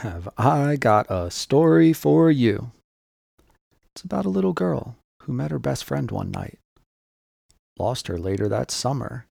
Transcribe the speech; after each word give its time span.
have 0.00 0.28
I 0.36 0.76
got 0.76 1.06
a 1.08 1.30
story 1.30 1.92
for 1.94 2.30
you. 2.30 2.70
It's 3.94 4.02
about 4.02 4.26
a 4.26 4.30
little 4.30 4.52
girl 4.52 4.96
who 5.22 5.32
met 5.32 5.50
her 5.50 5.58
best 5.58 5.84
friend 5.84 6.10
one 6.10 6.30
night, 6.30 6.58
lost 7.78 8.06
her 8.08 8.18
later 8.18 8.46
that 8.48 8.70
summer, 8.70 9.24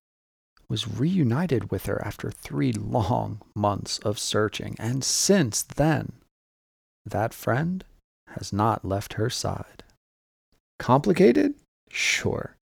was 0.68 0.88
reunited 0.88 1.70
with 1.70 1.86
her 1.86 2.02
after 2.04 2.32
three 2.32 2.72
long 2.72 3.42
months 3.56 4.00
of 4.00 4.18
searching, 4.18 4.76
and 4.80 5.04
since 5.04 5.62
then, 5.62 6.14
that 7.06 7.34
friend 7.34 7.86
has 8.30 8.52
not 8.52 8.84
left 8.84 9.14
her 9.14 9.30
side. 9.30 9.84
Complicated? 10.80 11.54
Sure, 11.92 12.56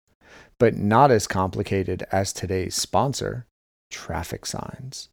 but 0.57 0.75
not 0.75 1.11
as 1.11 1.27
complicated 1.27 2.03
as 2.11 2.33
today's 2.33 2.73
sponsor, 2.73 3.45
traffic 3.91 4.47
signs. 4.47 5.09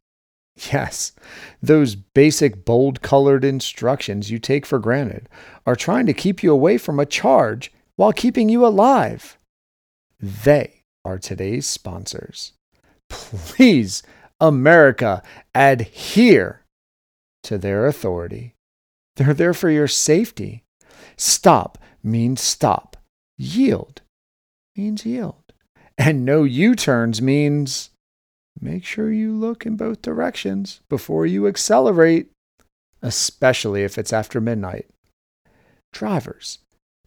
Yes, 0.71 1.13
those 1.61 1.95
basic 1.95 2.65
bold 2.65 3.01
colored 3.01 3.45
instructions 3.45 4.29
you 4.29 4.39
take 4.39 4.65
for 4.65 4.79
granted 4.79 5.29
are 5.65 5.75
trying 5.75 6.05
to 6.07 6.13
keep 6.13 6.43
you 6.43 6.51
away 6.51 6.77
from 6.77 6.99
a 6.99 7.05
charge 7.05 7.71
while 7.95 8.11
keeping 8.11 8.49
you 8.49 8.65
alive. 8.65 9.37
They 10.19 10.83
are 11.05 11.17
today's 11.17 11.65
sponsors. 11.65 12.53
Please, 13.09 14.03
America, 14.39 15.23
adhere 15.55 16.65
to 17.43 17.57
their 17.57 17.85
authority. 17.85 18.55
They're 19.15 19.33
there 19.33 19.53
for 19.53 19.69
your 19.69 19.87
safety. 19.87 20.63
Stop 21.15 21.77
means 22.03 22.41
stop. 22.41 22.97
Yield 23.37 24.01
means 24.75 25.05
yield. 25.05 25.53
And 25.97 26.25
no 26.25 26.43
U 26.43 26.75
turns 26.75 27.21
means 27.21 27.89
make 28.61 28.85
sure 28.85 29.11
you 29.11 29.33
look 29.33 29.65
in 29.65 29.75
both 29.75 30.01
directions 30.01 30.81
before 30.89 31.25
you 31.25 31.47
accelerate, 31.47 32.31
especially 33.01 33.83
if 33.83 33.97
it's 33.97 34.13
after 34.13 34.41
midnight. 34.41 34.87
Drivers, 35.91 36.59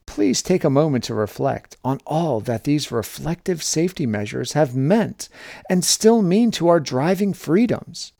please 0.06 0.42
take 0.42 0.64
a 0.64 0.70
moment 0.70 1.04
to 1.04 1.14
reflect 1.14 1.76
on 1.84 2.00
all 2.06 2.40
that 2.40 2.64
these 2.64 2.92
reflective 2.92 3.62
safety 3.62 4.06
measures 4.06 4.52
have 4.52 4.74
meant 4.76 5.28
and 5.70 5.84
still 5.84 6.22
mean 6.22 6.50
to 6.52 6.68
our 6.68 6.80
driving 6.80 7.32
freedoms. 7.32 8.12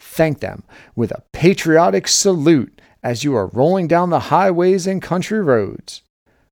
Thank 0.00 0.40
them 0.40 0.62
with 0.94 1.10
a 1.10 1.24
patriotic 1.32 2.06
salute 2.06 2.80
as 3.02 3.24
you 3.24 3.34
are 3.34 3.48
rolling 3.48 3.88
down 3.88 4.10
the 4.10 4.20
highways 4.20 4.86
and 4.86 5.02
country 5.02 5.40
roads. 5.40 6.02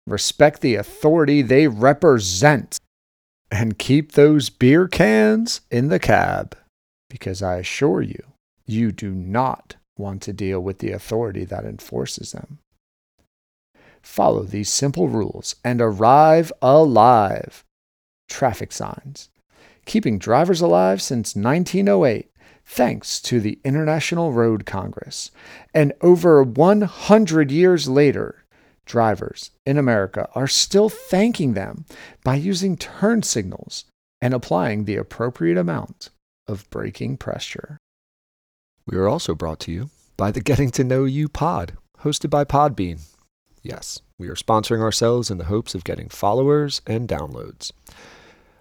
Respect 0.06 0.60
the 0.60 0.76
authority 0.76 1.42
they 1.42 1.68
represent 1.68 2.78
and 3.50 3.78
keep 3.78 4.12
those 4.12 4.50
beer 4.50 4.88
cans 4.88 5.60
in 5.70 5.88
the 5.88 5.98
cab 5.98 6.56
because 7.08 7.42
I 7.42 7.56
assure 7.56 8.02
you, 8.02 8.22
you 8.66 8.92
do 8.92 9.12
not 9.12 9.76
want 9.96 10.22
to 10.22 10.32
deal 10.32 10.60
with 10.60 10.78
the 10.78 10.92
authority 10.92 11.44
that 11.44 11.64
enforces 11.64 12.32
them. 12.32 12.58
Follow 14.02 14.42
these 14.42 14.68
simple 14.68 15.08
rules 15.08 15.56
and 15.64 15.80
arrive 15.80 16.52
alive. 16.62 17.64
Traffic 18.28 18.72
signs. 18.72 19.30
Keeping 19.84 20.18
drivers 20.18 20.60
alive 20.60 21.00
since 21.00 21.36
1908, 21.36 22.30
thanks 22.64 23.20
to 23.22 23.40
the 23.40 23.58
International 23.64 24.32
Road 24.32 24.66
Congress. 24.66 25.30
And 25.72 25.92
over 26.00 26.42
100 26.42 27.50
years 27.50 27.88
later, 27.88 28.44
drivers 28.86 29.50
in 29.66 29.76
America 29.76 30.28
are 30.34 30.48
still 30.48 30.88
thanking 30.88 31.52
them 31.52 31.84
by 32.24 32.36
using 32.36 32.76
turn 32.76 33.22
signals 33.22 33.84
and 34.20 34.32
applying 34.32 34.84
the 34.84 34.96
appropriate 34.96 35.58
amount 35.58 36.08
of 36.48 36.68
braking 36.70 37.16
pressure. 37.16 37.78
We 38.86 38.96
are 38.96 39.08
also 39.08 39.34
brought 39.34 39.60
to 39.60 39.72
you 39.72 39.90
by 40.16 40.30
the 40.30 40.40
Getting 40.40 40.70
to 40.72 40.84
Know 40.84 41.04
You 41.04 41.28
pod, 41.28 41.76
hosted 42.00 42.30
by 42.30 42.44
Podbean. 42.44 43.00
Yes, 43.62 44.00
we 44.16 44.28
are 44.28 44.36
sponsoring 44.36 44.80
ourselves 44.80 45.30
in 45.30 45.38
the 45.38 45.44
hopes 45.44 45.74
of 45.74 45.84
getting 45.84 46.08
followers 46.08 46.80
and 46.86 47.08
downloads. 47.08 47.72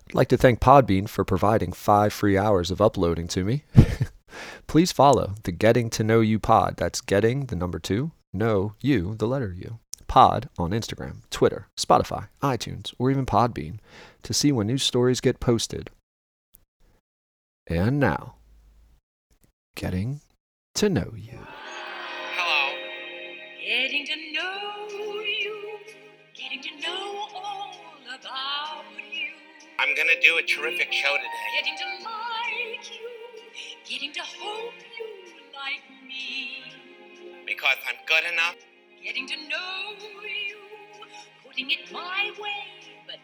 I'd 0.07 0.15
like 0.15 0.29
to 0.29 0.37
thank 0.37 0.59
Podbean 0.59 1.07
for 1.07 1.23
providing 1.23 1.71
five 1.71 2.11
free 2.11 2.37
hours 2.37 2.71
of 2.71 2.81
uploading 2.81 3.27
to 3.29 3.43
me. 3.43 3.63
Please 4.67 4.91
follow 4.91 5.35
the 5.43 5.51
Getting 5.51 5.89
to 5.91 6.03
Know 6.03 6.21
You 6.21 6.39
pod. 6.39 6.75
That's 6.77 7.01
getting 7.01 7.45
the 7.45 7.55
number 7.55 7.79
two, 7.79 8.11
know 8.33 8.73
you, 8.81 9.15
the 9.15 9.27
letter 9.27 9.53
U. 9.57 9.79
Pod 10.07 10.49
on 10.57 10.71
Instagram, 10.71 11.21
Twitter, 11.29 11.67
Spotify, 11.77 12.27
iTunes, 12.41 12.93
or 12.97 13.09
even 13.11 13.25
Podbean 13.25 13.79
to 14.23 14.33
see 14.33 14.51
when 14.51 14.67
new 14.67 14.77
stories 14.77 15.19
get 15.19 15.39
posted. 15.39 15.89
And 17.67 17.99
now, 17.99 18.35
Getting 19.75 20.21
to 20.75 20.87
Know 20.89 21.13
You. 21.15 21.39
Hello. 22.37 22.75
Getting 23.59 24.05
to 24.05 24.15
know 24.31 25.19
you, 25.21 25.79
getting 26.33 26.61
to 26.61 26.87
know 26.87 27.27
all 27.35 27.71
about 28.07 28.83
you, 29.11 29.31
I'm 29.79 29.95
gonna 29.95 30.19
do 30.21 30.37
a 30.37 30.43
terrific 30.43 30.91
show 30.93 31.15
today. 31.15 31.27
getting 31.59 31.75
to 31.77 31.85
like 32.05 32.91
you, 32.93 33.09
getting 33.89 34.13
to 34.13 34.21
hope 34.21 34.73
you 34.97 35.07
like 35.53 35.83
me, 36.07 36.63
Because 37.45 37.77
I'm 37.87 37.95
good 38.07 38.31
enough. 38.31 38.55
Getting 39.05 39.27
to 39.27 39.35
know 39.47 39.93
you, 40.23 40.57
putting 41.45 41.69
it 41.69 41.91
my 41.91 42.31
way, 42.41 42.65
but 43.05 43.19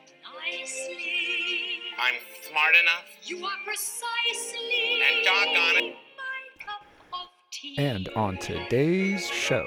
nicely. 0.45 1.79
I'm 1.99 2.13
smart 2.47 2.75
enough. 2.79 3.05
You 3.23 3.43
are 3.43 3.57
precisely 3.65 5.01
And 5.01 5.25
doggone 5.25 5.83
it. 5.83 5.95
my 5.95 6.63
cup 6.65 6.83
of 7.13 7.27
tea. 7.51 7.75
And 7.79 8.09
on 8.09 8.37
today's 8.37 9.25
show, 9.27 9.65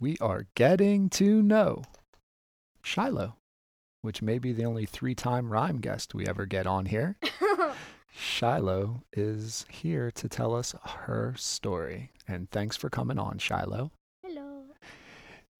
we 0.00 0.16
are 0.20 0.46
getting 0.56 1.08
to 1.10 1.40
know 1.40 1.82
Shiloh, 2.82 3.36
which 4.02 4.20
may 4.22 4.38
be 4.40 4.52
the 4.52 4.64
only 4.64 4.86
three 4.86 5.14
time 5.14 5.52
rhyme 5.52 5.78
guest 5.78 6.14
we 6.16 6.26
ever 6.26 6.46
get 6.46 6.66
on 6.66 6.86
here. 6.86 7.16
Shiloh 8.12 9.02
is 9.12 9.64
here 9.70 10.10
to 10.10 10.28
tell 10.28 10.52
us 10.52 10.74
her 10.84 11.34
story. 11.36 12.10
And 12.26 12.50
thanks 12.50 12.76
for 12.76 12.90
coming 12.90 13.20
on, 13.20 13.38
Shiloh. 13.38 13.92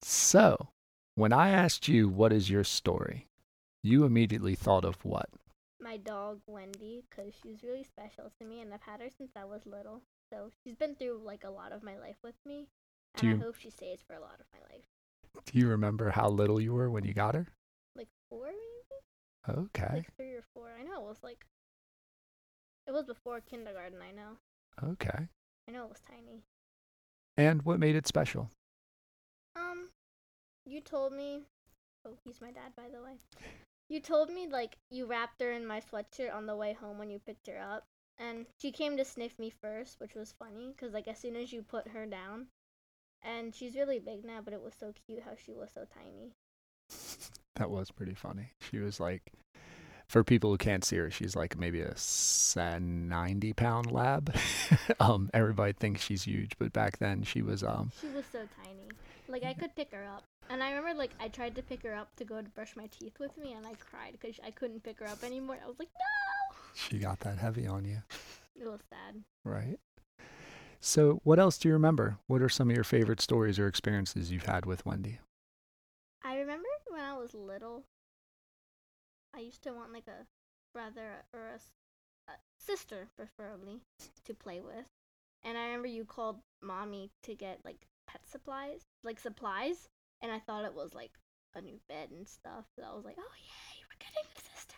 So, 0.01 0.69
when 1.15 1.33
I 1.33 1.49
asked 1.49 1.87
you, 1.87 2.07
what 2.07 2.31
is 2.33 2.49
your 2.49 2.63
story? 2.63 3.27
You 3.83 4.05
immediately 4.05 4.55
thought 4.55 4.85
of 4.85 5.03
what? 5.03 5.29
My 5.81 5.97
dog 5.97 6.41
Wendy, 6.47 7.03
because 7.09 7.33
she's 7.41 7.63
really 7.63 7.83
special 7.83 8.31
to 8.39 8.45
me, 8.45 8.61
and 8.61 8.73
I've 8.73 8.81
had 8.81 9.01
her 9.01 9.09
since 9.17 9.31
I 9.35 9.45
was 9.45 9.65
little. 9.65 10.01
So 10.31 10.49
she's 10.63 10.75
been 10.75 10.95
through 10.95 11.21
like 11.23 11.43
a 11.43 11.49
lot 11.49 11.71
of 11.71 11.83
my 11.83 11.97
life 11.97 12.17
with 12.23 12.35
me, 12.45 12.67
and 13.15 13.21
Do 13.21 13.27
I 13.27 13.31
you- 13.33 13.39
hope 13.39 13.55
she 13.55 13.69
stays 13.69 14.01
for 14.05 14.13
a 14.13 14.19
lot 14.19 14.39
of 14.39 14.45
my 14.53 14.59
life. 14.73 14.85
Do 15.45 15.57
you 15.57 15.67
remember 15.67 16.09
how 16.11 16.29
little 16.29 16.59
you 16.59 16.73
were 16.73 16.89
when 16.89 17.05
you 17.05 17.13
got 17.13 17.35
her? 17.35 17.47
Like 17.95 18.09
four, 18.29 18.47
maybe 18.47 19.57
Okay. 19.59 19.93
like 19.93 20.15
three 20.15 20.33
or 20.33 20.43
four. 20.53 20.69
I 20.77 20.83
know 20.83 21.01
it 21.05 21.07
was 21.07 21.23
like 21.23 21.45
it 22.87 22.91
was 22.91 23.05
before 23.05 23.39
kindergarten. 23.41 24.01
I 24.01 24.11
know. 24.11 24.37
Okay. 24.83 25.27
I 25.67 25.71
know 25.71 25.85
it 25.85 25.89
was 25.89 26.01
tiny. 26.01 26.43
And 27.37 27.61
what 27.63 27.79
made 27.79 27.95
it 27.95 28.07
special? 28.07 28.49
You 30.69 30.81
told 30.81 31.13
me. 31.13 31.41
Oh, 32.05 32.13
he's 32.23 32.41
my 32.41 32.51
dad, 32.51 32.73
by 32.77 32.89
the 32.93 33.01
way. 33.01 33.17
You 33.89 33.99
told 33.99 34.29
me 34.29 34.47
like 34.47 34.77
you 34.91 35.07
wrapped 35.07 35.41
her 35.41 35.51
in 35.51 35.65
my 35.65 35.81
sweatshirt 35.81 36.33
on 36.33 36.45
the 36.45 36.55
way 36.55 36.73
home 36.73 36.99
when 36.99 37.09
you 37.09 37.17
picked 37.17 37.47
her 37.47 37.59
up, 37.59 37.87
and 38.19 38.45
she 38.61 38.71
came 38.71 38.95
to 38.95 39.03
sniff 39.03 39.39
me 39.39 39.49
first, 39.49 39.99
which 39.99 40.13
was 40.13 40.35
funny 40.37 40.71
because 40.71 40.93
like 40.93 41.07
as 41.07 41.17
soon 41.17 41.35
as 41.35 41.51
you 41.51 41.63
put 41.63 41.87
her 41.87 42.05
down, 42.05 42.45
and 43.23 43.55
she's 43.55 43.75
really 43.75 43.97
big 43.97 44.23
now, 44.23 44.41
but 44.45 44.53
it 44.53 44.61
was 44.61 44.75
so 44.79 44.93
cute 45.07 45.23
how 45.23 45.31
she 45.43 45.53
was 45.53 45.71
so 45.73 45.85
tiny. 45.91 46.33
That 47.55 47.71
was 47.71 47.89
pretty 47.89 48.13
funny. 48.13 48.51
She 48.61 48.77
was 48.77 48.99
like, 48.99 49.33
for 50.09 50.23
people 50.23 50.49
who 50.49 50.57
can't 50.57 50.83
see 50.83 50.97
her, 50.97 51.09
she's 51.11 51.35
like 51.35 51.57
maybe 51.57 51.79
a 51.81 51.95
90 52.79 53.53
pound 53.53 53.91
lab. 53.91 54.35
um, 54.99 55.29
everybody 55.33 55.71
thinks 55.71 56.01
she's 56.03 56.23
huge, 56.23 56.53
but 56.59 56.73
back 56.73 56.97
then 56.97 57.23
she 57.23 57.41
was, 57.41 57.63
um, 57.63 57.91
She 58.01 58.07
was 58.07 58.25
so 58.31 58.39
tiny. 58.63 58.89
Like 59.27 59.43
I 59.43 59.53
could 59.53 59.75
pick 59.75 59.91
her 59.93 60.03
up, 60.05 60.23
and 60.49 60.63
I 60.63 60.71
remember 60.71 60.97
like 60.97 61.11
I 61.19 61.27
tried 61.27 61.55
to 61.55 61.61
pick 61.61 61.83
her 61.83 61.93
up 61.93 62.09
to 62.15 62.25
go 62.25 62.41
to 62.41 62.49
brush 62.49 62.75
my 62.75 62.87
teeth 62.87 63.19
with 63.19 63.37
me, 63.37 63.53
and 63.53 63.65
I 63.65 63.73
cried 63.75 64.13
because 64.19 64.39
I 64.43 64.49
couldn't 64.49 64.83
pick 64.83 64.99
her 64.99 65.07
up 65.07 65.23
anymore. 65.23 65.57
I 65.63 65.67
was 65.67 65.77
like, 65.77 65.89
no. 65.93 66.57
she 66.73 66.97
got 66.97 67.19
that 67.19 67.37
heavy 67.37 67.67
on 67.67 67.85
you, 67.85 68.01
It 68.59 68.65
was 68.67 68.79
sad. 68.89 69.21
right? 69.45 69.77
So, 70.81 71.19
what 71.23 71.37
else 71.39 71.57
do 71.59 71.67
you 71.67 71.73
remember? 71.73 72.17
What 72.25 72.41
are 72.41 72.49
some 72.49 72.69
of 72.71 72.75
your 72.75 72.83
favorite 72.85 73.21
stories 73.21 73.59
or 73.59 73.67
experiences 73.67 74.31
you've 74.31 74.45
had 74.45 74.65
with 74.65 74.83
Wendy? 74.85 75.19
I 76.23 76.37
remember 76.37 76.67
when 76.89 77.01
I 77.01 77.13
was 77.17 77.33
little, 77.35 77.83
I 79.35 79.39
used 79.39 79.63
to 79.63 79.71
want 79.71 79.93
like 79.93 80.07
a 80.07 80.25
brother 80.73 81.25
or 81.33 81.47
a 81.47 81.59
sister, 82.57 83.07
preferably, 83.15 83.81
to 84.25 84.33
play 84.33 84.61
with. 84.61 84.85
And 85.43 85.57
I 85.57 85.65
remember 85.65 85.87
you 85.87 86.05
called 86.05 86.39
mommy 86.61 87.11
to 87.23 87.35
get 87.35 87.59
like 87.63 87.87
pet 88.07 88.21
supplies, 88.29 88.81
like 89.03 89.19
supplies, 89.19 89.87
and 90.21 90.31
I 90.31 90.39
thought 90.39 90.65
it 90.65 90.73
was 90.73 90.93
like 90.93 91.11
a 91.55 91.61
new 91.61 91.79
bed 91.87 92.09
and 92.11 92.27
stuff. 92.27 92.65
So 92.75 92.83
I 92.85 92.95
was 92.95 93.05
like, 93.05 93.15
oh 93.17 93.33
yay, 93.37 93.83
we're 93.87 93.99
getting 93.99 94.29
a 94.35 94.39
sister. 94.39 94.75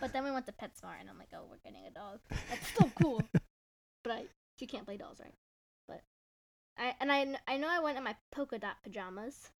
But 0.00 0.12
then 0.12 0.24
we 0.24 0.30
went 0.30 0.46
to 0.46 0.52
PetSmart, 0.52 1.00
and 1.00 1.08
I'm 1.08 1.18
like, 1.18 1.32
oh, 1.34 1.44
we're 1.48 1.58
getting 1.64 1.86
a 1.86 1.90
dog. 1.90 2.20
That's 2.50 2.66
still 2.68 2.90
cool. 3.00 3.22
but 4.04 4.12
I, 4.12 4.24
she 4.58 4.66
can't 4.66 4.84
play 4.84 4.96
dolls, 4.96 5.20
right? 5.20 5.34
But 5.88 6.02
I 6.78 6.94
and 7.00 7.10
I 7.10 7.36
I 7.48 7.56
know 7.56 7.68
I 7.70 7.80
went 7.80 7.98
in 7.98 8.04
my 8.04 8.16
polka 8.30 8.58
dot 8.58 8.76
pajamas 8.82 9.50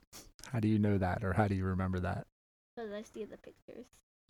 How 0.51 0.61
do 0.61 0.69
you 0.69 0.79
know 0.79 0.99
that, 0.99 1.25
or 1.25 1.33
how 1.33 1.49
do 1.49 1.55
you 1.55 1.65
remember 1.65 2.01
that? 2.01 2.27
because 2.75 2.93
I 2.93 3.03
see 3.03 3.25
the 3.25 3.37
pictures, 3.37 3.87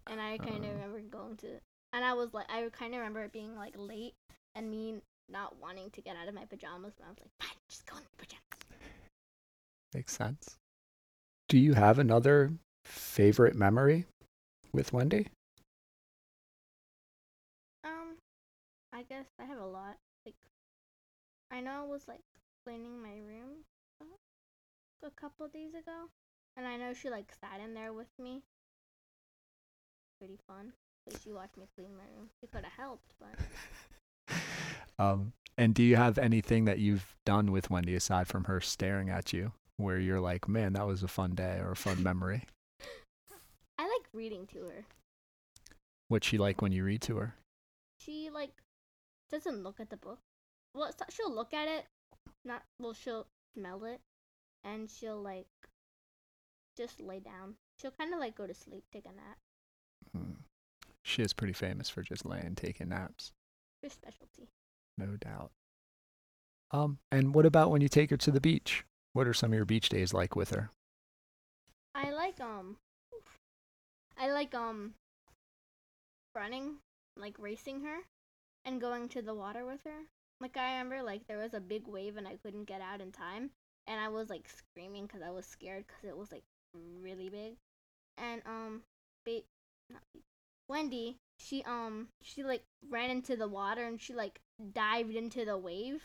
and 0.08 0.20
I 0.20 0.38
kind 0.38 0.64
of 0.64 0.70
Oh. 0.70 0.74
remember 0.74 1.00
going 1.00 1.36
to, 1.38 1.60
and 1.92 2.04
I 2.04 2.14
was 2.14 2.32
like, 2.34 2.46
I 2.50 2.68
kind 2.72 2.94
of 2.94 2.98
remember 2.98 3.24
it 3.24 3.32
being 3.32 3.56
like 3.56 3.74
late 3.76 4.14
and 4.54 4.70
me 4.70 4.96
not 5.28 5.56
wanting 5.60 5.90
to 5.90 6.00
get 6.02 6.16
out 6.16 6.28
of 6.28 6.34
my 6.34 6.44
pajamas, 6.44 6.94
but 6.98 7.06
I 7.06 7.08
was 7.10 7.18
like, 7.20 7.30
fine, 7.40 7.58
just 7.68 7.86
go 7.86 7.96
in 7.96 8.02
the 8.04 8.16
pajamas. 8.24 8.42
Makes 9.94 10.16
sense. 10.16 10.56
Do 11.48 11.58
you 11.58 11.74
have 11.74 11.98
another 11.98 12.52
favorite 12.84 13.54
memory 13.54 14.06
with 14.72 14.92
Wendy? 14.92 15.28
Um, 17.84 18.16
I 18.92 19.02
guess 19.02 19.26
I 19.38 19.44
have 19.44 19.58
a 19.58 19.66
lot. 19.66 19.96
Like, 20.24 20.34
I 21.50 21.60
know 21.60 21.82
I 21.82 21.86
was 21.86 22.08
like 22.08 22.22
cleaning 22.64 23.02
my 23.02 23.16
room 23.18 23.64
uh, 24.00 24.04
a 25.06 25.10
couple 25.10 25.46
days 25.48 25.74
ago, 25.74 26.08
and 26.56 26.66
I 26.66 26.76
know 26.76 26.94
she 26.94 27.10
like 27.10 27.32
sat 27.40 27.60
in 27.60 27.74
there 27.74 27.92
with 27.92 28.08
me. 28.18 28.42
Pretty 30.22 30.38
fun. 30.46 30.72
Like 31.04 31.20
she 31.20 31.32
watched 31.32 31.56
me 31.56 31.66
clean 31.74 31.96
my 31.96 32.04
room. 32.16 32.30
She 32.40 32.46
could 32.46 32.62
have 32.62 32.72
helped, 32.74 33.12
but 33.18 34.36
Um, 35.00 35.32
and 35.58 35.74
do 35.74 35.82
you 35.82 35.96
have 35.96 36.16
anything 36.16 36.66
that 36.66 36.78
you've 36.78 37.16
done 37.26 37.50
with 37.50 37.70
Wendy 37.70 37.96
aside 37.96 38.28
from 38.28 38.44
her 38.44 38.60
staring 38.60 39.10
at 39.10 39.32
you, 39.32 39.50
where 39.78 39.98
you're 39.98 40.20
like, 40.20 40.46
man, 40.46 40.74
that 40.74 40.86
was 40.86 41.02
a 41.02 41.08
fun 41.08 41.34
day 41.34 41.58
or 41.58 41.72
a 41.72 41.76
fun 41.76 42.02
memory? 42.04 42.44
I 43.76 43.82
like 43.82 44.06
reading 44.12 44.46
to 44.52 44.60
her. 44.66 44.84
What's 46.06 46.28
she 46.28 46.38
like 46.38 46.62
when 46.62 46.70
you 46.70 46.84
read 46.84 47.02
to 47.02 47.16
her? 47.16 47.34
She 47.98 48.30
like 48.32 48.52
doesn't 49.28 49.64
look 49.64 49.80
at 49.80 49.90
the 49.90 49.96
book. 49.96 50.20
Well, 50.72 50.88
not, 51.00 51.12
she'll 51.12 51.34
look 51.34 51.52
at 51.52 51.66
it, 51.66 51.84
not 52.44 52.62
well. 52.78 52.92
She'll 52.92 53.26
smell 53.54 53.82
it, 53.86 54.00
and 54.62 54.88
she'll 54.88 55.20
like 55.20 55.48
just 56.76 57.00
lay 57.00 57.18
down. 57.18 57.56
She'll 57.80 57.90
kind 57.90 58.14
of 58.14 58.20
like 58.20 58.36
go 58.36 58.46
to 58.46 58.54
sleep, 58.54 58.84
take 58.92 59.06
a 59.06 59.08
nap. 59.08 59.38
Hmm. 60.14 60.32
She 61.02 61.22
is 61.22 61.32
pretty 61.32 61.52
famous 61.52 61.88
for 61.90 62.02
just 62.02 62.24
laying, 62.24 62.54
taking 62.54 62.88
naps, 62.90 63.32
Her 63.82 63.88
specialty. 63.88 64.48
no 64.98 65.16
doubt. 65.16 65.50
Um, 66.70 66.98
and 67.10 67.34
what 67.34 67.44
about 67.46 67.70
when 67.70 67.82
you 67.82 67.88
take 67.88 68.10
her 68.10 68.16
to 68.18 68.30
the 68.30 68.40
beach? 68.40 68.84
What 69.12 69.26
are 69.26 69.34
some 69.34 69.52
of 69.52 69.56
your 69.56 69.64
beach 69.66 69.88
days 69.88 70.14
like 70.14 70.36
with 70.36 70.50
her? 70.50 70.70
I 71.94 72.10
like 72.10 72.40
um 72.40 72.76
I 74.16 74.30
like 74.30 74.54
um 74.54 74.94
running, 76.34 76.76
like 77.16 77.34
racing 77.38 77.82
her 77.82 77.98
and 78.64 78.80
going 78.80 79.08
to 79.10 79.22
the 79.22 79.34
water 79.34 79.66
with 79.66 79.80
her. 79.84 80.06
Like 80.40 80.56
I 80.56 80.72
remember 80.78 81.02
like 81.02 81.26
there 81.26 81.38
was 81.38 81.54
a 81.54 81.60
big 81.60 81.86
wave 81.86 82.16
and 82.16 82.26
I 82.26 82.36
couldn't 82.42 82.64
get 82.64 82.80
out 82.80 83.00
in 83.00 83.12
time 83.12 83.50
and 83.86 84.00
I 84.00 84.08
was 84.08 84.30
like 84.30 84.48
screaming 84.48 85.08
cuz 85.08 85.20
I 85.22 85.30
was 85.30 85.44
scared 85.46 85.84
cuz 85.88 86.08
it 86.08 86.16
was 86.16 86.32
like 86.32 86.44
really 86.74 87.28
big. 87.28 87.56
And 88.16 88.42
um 88.46 88.82
ba- 89.26 89.44
Wendy, 90.68 91.18
she 91.38 91.62
um 91.64 92.08
she 92.22 92.42
like 92.42 92.62
ran 92.88 93.10
into 93.10 93.36
the 93.36 93.48
water 93.48 93.84
and 93.84 94.00
she 94.00 94.14
like 94.14 94.40
dived 94.72 95.14
into 95.14 95.44
the 95.44 95.58
wave. 95.58 96.02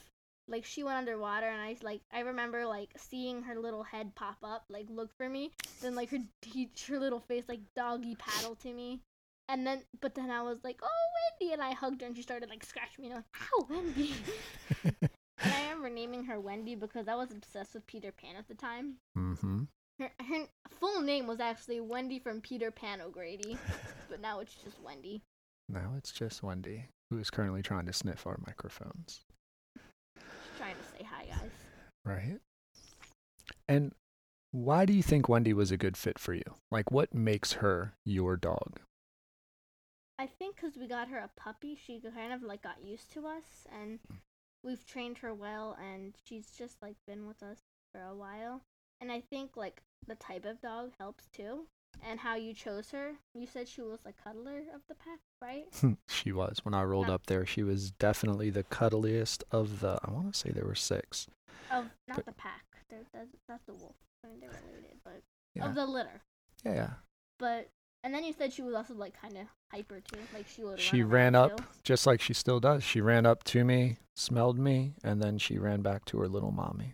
Like 0.50 0.66
she 0.66 0.84
went 0.84 0.98
underwater 0.98 1.48
and 1.48 1.62
I 1.62 1.76
like 1.82 2.02
I 2.12 2.22
remember 2.22 2.66
like 2.66 2.90
seeing 2.98 3.44
her 3.44 3.60
little 3.60 3.84
head 3.84 4.16
pop 4.16 4.38
up 4.44 4.64
like 4.70 4.88
look 4.90 5.12
for 5.18 5.28
me 5.28 5.52
then 5.82 5.94
like 5.94 6.10
her 6.12 6.20
he, 6.42 6.70
her 6.88 7.00
little 7.00 7.20
face 7.20 7.46
like 7.48 7.62
doggy 7.76 8.16
paddle 8.16 8.56
to 8.56 8.74
me. 8.74 9.02
And 9.50 9.66
then 9.66 9.84
but 10.02 10.16
then 10.16 10.32
I 10.32 10.42
was 10.42 10.58
like 10.64 10.80
oh 10.84 11.40
Wendy 11.40 11.54
and 11.54 11.62
I 11.62 11.74
hugged 11.74 12.02
her 12.02 12.08
and 12.08 12.16
she 12.16 12.24
started 12.24 12.50
like 12.50 12.66
scratching 12.66 13.04
me 13.04 13.12
and 13.12 13.16
I 13.16 13.18
was 13.18 13.26
like 13.34 13.42
ow 13.42 13.68
Wendy. 13.70 14.14
And 15.40 15.54
I 15.54 15.62
remember 15.70 15.90
naming 15.90 16.24
her 16.26 16.40
Wendy 16.40 16.76
because 16.76 17.08
I 17.08 17.16
was 17.16 17.32
obsessed 17.32 17.76
with 17.76 17.86
Peter 17.86 18.12
Pan 18.12 18.36
at 18.38 18.48
the 18.48 18.56
time. 18.56 18.96
Mm-hmm. 19.18 19.64
Her, 20.00 20.12
her 20.20 20.46
full 20.80 21.02
name 21.02 21.28
was 21.28 21.40
actually 21.40 21.80
Wendy 21.80 22.20
from 22.20 22.42
Peter 22.42 22.72
Pan 22.72 23.02
O'Grady 23.02 23.58
but 24.10 24.22
now 24.22 24.40
it's 24.40 24.56
just 24.56 24.82
Wendy 24.82 25.22
Now 25.70 25.94
it's 25.98 26.12
just 26.12 26.44
Wendy, 26.44 26.86
who 27.10 27.18
is 27.18 27.30
currently 27.30 27.62
trying 27.62 27.86
to 27.86 27.94
sniff 27.94 28.26
our 28.26 28.40
microphones. 28.46 29.22
Just 30.16 30.58
trying 30.58 30.76
to 30.76 30.98
say 30.98 31.06
hi 31.10 31.26
guys 31.26 31.52
Right. 32.06 32.40
And 33.68 33.94
why 34.52 34.86
do 34.86 34.94
you 34.94 35.04
think 35.04 35.28
Wendy 35.28 35.54
was 35.54 35.72
a 35.72 35.78
good 35.78 35.98
fit 35.98 36.18
for 36.18 36.34
you? 36.34 36.56
Like, 36.72 36.90
what 36.90 37.14
makes 37.14 37.54
her 37.54 37.94
your 38.06 38.38
dog? 38.38 38.80
I 40.18 40.26
think 40.26 40.56
because 40.56 40.78
we 40.78 40.88
got 40.88 41.10
her 41.10 41.18
a 41.18 41.30
puppy, 41.38 41.78
she 41.86 42.00
kind 42.00 42.34
of 42.34 42.42
like 42.42 42.64
got 42.64 42.84
used 42.84 43.12
to 43.14 43.28
us, 43.28 43.68
and 43.72 44.00
hmm. 44.08 44.16
we've 44.64 44.86
trained 44.86 45.20
her 45.20 45.34
well, 45.34 45.78
and 45.80 46.16
she's 46.24 46.48
just 46.58 46.78
like 46.82 46.96
been 47.06 47.28
with 47.28 47.44
us 47.44 47.60
for 47.94 48.02
a 48.02 48.16
while. 48.16 48.62
And 49.02 49.12
I 49.12 49.22
think 49.30 49.52
like 49.56 49.82
the 50.08 50.16
type 50.16 50.46
of 50.46 50.62
dog 50.62 50.92
helps 51.00 51.26
too, 51.36 51.68
and 52.04 52.20
how 52.20 52.36
you 52.36 52.54
chose 52.54 52.90
her. 52.92 53.14
You 53.36 53.46
said 53.48 53.68
she 53.68 53.82
was 53.82 54.00
a 54.06 54.14
cuddler 54.14 54.60
of 54.74 54.82
the 54.88 54.96
pack, 54.96 55.20
right? 55.42 55.66
she 56.08 56.32
was. 56.32 56.60
When 56.64 56.74
I 56.74 56.84
rolled 56.84 57.10
up 57.10 57.28
there, 57.28 57.46
she 57.46 57.64
was 57.64 57.92
definitely 57.92 58.50
the 58.50 58.64
cuddliest 58.64 59.44
of 59.52 59.80
the, 59.82 60.00
I 60.04 60.12
want 60.12 60.34
to 60.34 60.40
say 60.40 60.50
there 60.52 60.66
were 60.66 60.76
six. 60.76 61.28
Of 61.72 61.86
not 62.08 62.18
But- 62.18 62.26
the 62.26 62.32
pack. 62.34 62.64
They're, 62.90 63.00
that's, 63.14 63.28
that's 63.50 63.64
the 63.66 63.74
wolf. 63.74 63.96
I 64.24 64.30
mean, 64.30 64.40
they're 64.40 64.50
related, 64.50 64.98
but 65.04 65.22
Yeah. 65.56 65.68
of 65.68 65.76
the 65.76 65.86
litter. 65.86 66.22
Yeah, 66.64 66.74
yeah. 66.74 66.90
But 67.38 67.68
and 68.04 68.14
then 68.14 68.24
you 68.24 68.32
said 68.32 68.54
she 68.54 68.62
was 68.62 68.74
also 68.74 68.94
like 68.94 69.20
kind 69.22 69.36
of 69.38 69.48
hyper 69.74 70.00
too, 70.00 70.20
like 70.34 70.48
she 70.48 70.64
would. 70.64 70.80
She 70.80 71.04
ran 71.04 71.36
up 71.36 71.58
too. 71.58 71.64
just 71.84 72.08
like 72.08 72.22
she 72.22 72.34
still 72.34 72.62
does. 72.62 72.84
She 72.84 73.02
ran 73.02 73.26
up 73.26 73.44
to 73.46 73.66
me, 73.66 73.98
smelled 74.16 74.58
me, 74.58 74.94
and 75.04 75.22
then 75.22 75.38
she 75.38 75.58
ran 75.58 75.82
back 75.82 76.06
to 76.06 76.20
her 76.20 76.30
little 76.30 76.52
mommy. 76.52 76.94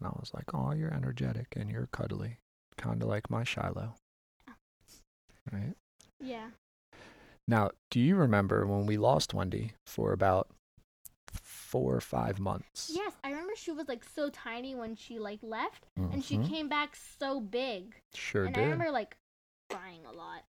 And 0.00 0.08
I 0.08 0.12
was 0.18 0.32
like, 0.34 0.54
oh, 0.54 0.72
you're 0.72 0.92
energetic 0.92 1.48
and 1.56 1.70
you're 1.70 1.88
cuddly. 1.92 2.38
Kind 2.78 3.02
of 3.02 3.08
like 3.08 3.28
my 3.30 3.44
Shiloh. 3.44 3.94
Right? 5.52 5.74
Yeah. 6.20 6.48
Now, 7.46 7.70
do 7.90 8.00
you 8.00 8.16
remember 8.16 8.66
when 8.66 8.86
we 8.86 8.96
lost 8.96 9.34
Wendy 9.34 9.72
for 9.86 10.12
about 10.12 10.48
four 11.32 11.94
or 11.96 12.00
five 12.00 12.38
months? 12.38 12.90
Yes, 12.94 13.12
I 13.24 13.30
remember 13.30 13.52
she 13.56 13.72
was 13.72 13.88
like 13.88 14.04
so 14.04 14.30
tiny 14.30 14.74
when 14.74 14.94
she 14.96 15.18
like 15.18 15.40
left, 15.42 15.86
and 15.96 16.24
she 16.24 16.38
Mhm. 16.38 16.48
came 16.48 16.68
back 16.68 16.96
so 16.96 17.40
big. 17.40 18.00
Sure 18.14 18.46
and 18.46 18.54
did. 18.54 18.60
I 18.60 18.64
remember 18.64 18.90
like 18.90 19.16
crying 19.68 20.04
a 20.06 20.12
lot. 20.12 20.44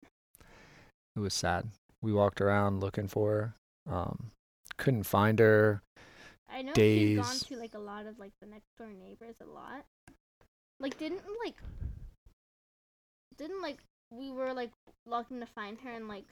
It 1.16 1.20
was 1.20 1.34
sad. 1.34 1.72
We 2.02 2.14
walked 2.14 2.40
around 2.42 2.80
looking 2.80 3.08
for 3.08 3.56
her. 3.88 3.94
Um, 3.94 4.32
couldn't 4.78 5.04
find 5.04 5.40
her. 5.40 5.82
I 6.54 6.62
know 6.62 6.74
she's 6.76 7.18
gone 7.18 7.36
to 7.36 7.58
like 7.58 7.74
a 7.74 7.80
lot 7.80 8.06
of 8.06 8.20
like 8.20 8.34
the 8.42 8.48
next 8.48 8.76
door 8.78 8.88
neighbors 8.88 9.36
a 9.42 9.46
lot. 9.46 9.86
Like 10.80 10.98
didn't 10.98 11.22
like 11.44 11.56
didn't 13.38 13.62
like 13.62 13.78
we 14.12 14.32
were 14.32 14.54
like 14.54 14.72
looking 15.06 15.40
to 15.40 15.46
find 15.46 15.80
her 15.80 15.92
and 15.92 16.08
like 16.08 16.26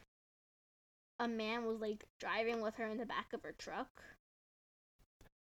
a 1.20 1.28
man 1.28 1.66
was 1.66 1.80
like 1.80 2.06
driving 2.20 2.62
with 2.62 2.76
her 2.76 2.88
in 2.88 2.98
the 2.98 3.06
back 3.06 3.34
of 3.34 3.44
her 3.44 3.54
truck. 3.58 3.90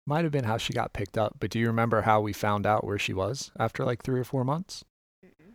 Might 0.05 0.23
have 0.23 0.31
been 0.31 0.45
how 0.45 0.57
she 0.57 0.73
got 0.73 0.93
picked 0.93 1.17
up, 1.17 1.37
but 1.39 1.51
do 1.51 1.59
you 1.59 1.67
remember 1.67 2.01
how 2.01 2.19
we 2.19 2.33
found 2.33 2.65
out 2.65 2.83
where 2.83 2.97
she 2.97 3.13
was 3.13 3.51
after 3.59 3.85
like 3.85 4.01
three 4.01 4.19
or 4.19 4.23
four 4.23 4.43
months? 4.43 4.83
Mm-mm. 5.23 5.53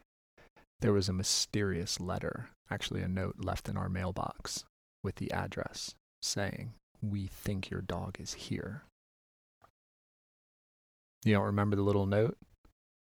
There 0.81 0.93
was 0.93 1.09
a 1.09 1.13
mysterious 1.13 1.99
letter, 1.99 2.51
actually, 2.71 3.03
a 3.03 3.09
note 3.09 3.37
left 3.39 3.69
in 3.69 3.77
our 3.77 3.89
mailbox 3.89 4.65
with 5.03 5.17
the 5.17 5.33
address 5.33 5.95
saying, 6.23 6.75
We 7.03 7.27
think 7.27 7.69
your 7.69 7.81
dog 7.81 8.19
is 8.21 8.35
here. 8.35 8.85
You 11.25 11.35
don't 11.35 11.45
remember 11.45 11.77
the 11.77 11.83
little 11.83 12.07
note? 12.07 12.37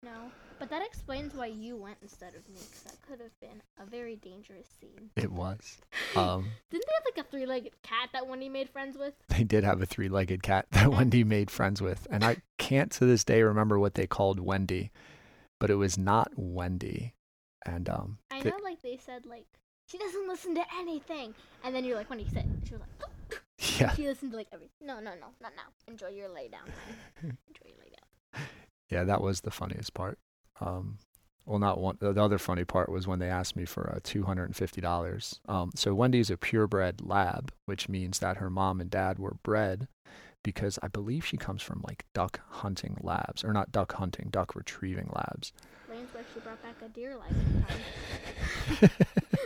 No, 0.04 0.32
but 0.60 0.70
that 0.70 0.82
explains 0.86 1.34
why 1.36 1.48
you 1.48 1.76
went 1.76 1.98
instead 2.02 2.36
of 2.36 2.48
me, 2.50 2.56
because 2.60 2.84
that 2.84 2.96
could 3.08 3.20
have 3.20 3.38
been 3.40 3.62
a 3.80 3.86
very 3.86 4.16
dangerous 4.16 4.68
scene. 4.80 5.10
It 5.16 5.32
was. 5.32 5.78
Um, 6.16 6.48
Didn't 6.72 6.86
they 6.88 6.94
have 6.96 7.16
like 7.16 7.26
a 7.26 7.30
three-legged 7.30 7.74
cat 7.84 8.10
that 8.14 8.28
Wendy 8.28 8.50
made 8.50 8.70
friends 8.70 8.98
with? 8.98 9.14
they 9.30 9.44
did 9.44 9.64
have 9.64 9.82
a 9.82 9.86
three 9.86 10.10
legged 10.10 10.42
cat 10.42 10.66
that 10.72 10.90
Wendy 10.90 11.24
made 11.36 11.52
friends 11.52 11.80
with. 11.82 12.08
And 12.10 12.24
I 12.24 12.38
can't 12.58 12.92
to 12.94 13.06
this 13.06 13.24
day 13.24 13.42
remember 13.44 13.78
what 13.78 13.94
they 13.96 14.08
called 14.08 14.40
Wendy, 14.40 14.90
but 15.60 15.70
it 15.70 15.76
was 15.76 15.96
not 15.98 16.32
Wendy. 16.36 17.14
And 17.66 17.88
um, 17.90 18.18
I 18.32 18.42
the- 18.42 18.50
know, 18.50 18.58
like 18.64 18.82
they 18.82 18.98
said, 18.98 19.26
like 19.28 19.46
she 19.88 19.98
doesn't 20.00 20.28
listen 20.28 20.56
to 20.56 20.64
anything, 20.80 21.36
and 21.64 21.76
then 21.76 21.84
you're 21.86 21.98
like, 21.98 22.10
Wendy, 22.10 22.26
sit. 22.34 22.46
She 22.66 22.74
was 22.74 22.82
like, 22.82 22.90
"Oh." 23.04 23.38
yeah, 23.80 23.94
she 23.94 24.08
listened 24.08 24.32
to 24.32 24.38
like 24.38 24.48
everything. 24.54 24.74
No, 24.82 24.96
no, 24.96 25.12
no, 25.12 25.28
not 25.42 25.52
now. 25.56 25.70
Enjoy 25.88 26.08
your 26.08 26.30
lay 26.30 26.48
down. 26.48 26.66
Enjoy 27.22 27.66
your 27.66 27.78
lay 27.80 27.90
down. 27.92 28.07
Yeah, 28.90 29.04
that 29.04 29.22
was 29.22 29.42
the 29.42 29.52
funniest 29.52 29.94
part. 29.94 30.18
Um, 30.60 30.98
well, 31.46 31.60
not 31.60 31.80
one. 31.80 31.98
The 32.00 32.22
other 32.22 32.38
funny 32.38 32.66
part 32.66 32.90
was 32.92 33.08
when 33.08 33.20
they 33.20 33.30
asked 33.30 33.56
me 33.56 33.66
for 33.66 33.90
uh, 33.96 34.00
two 34.04 34.24
hundred 34.24 34.46
and 34.46 34.56
fifty 34.56 34.82
dollars. 34.82 35.40
Um, 35.48 35.72
so 35.76 35.94
Wendy's 35.94 36.30
a 36.30 36.38
purebred 36.38 37.02
lab, 37.02 37.54
which 37.66 37.88
means 37.88 38.20
that 38.20 38.38
her 38.38 38.50
mom 38.50 38.82
and 38.82 38.90
dad 38.90 39.18
were 39.18 39.38
bred 39.44 39.88
because 40.44 40.78
I 40.84 40.88
believe 40.88 41.26
she 41.26 41.38
comes 41.38 41.62
from 41.62 41.84
like 41.88 42.06
duck 42.14 42.42
hunting 42.50 42.98
labs, 43.02 43.44
or 43.44 43.54
not 43.54 43.72
duck 43.72 43.94
hunting, 43.94 44.28
duck 44.30 44.56
retrieving 44.56 45.10
labs. 45.14 45.54
Lane's 45.90 46.10
why 46.14 46.22
she 46.34 46.40
brought 46.42 46.62
back 46.62 46.76
a 46.86 46.90
deer 46.90 47.16
life 47.16 48.90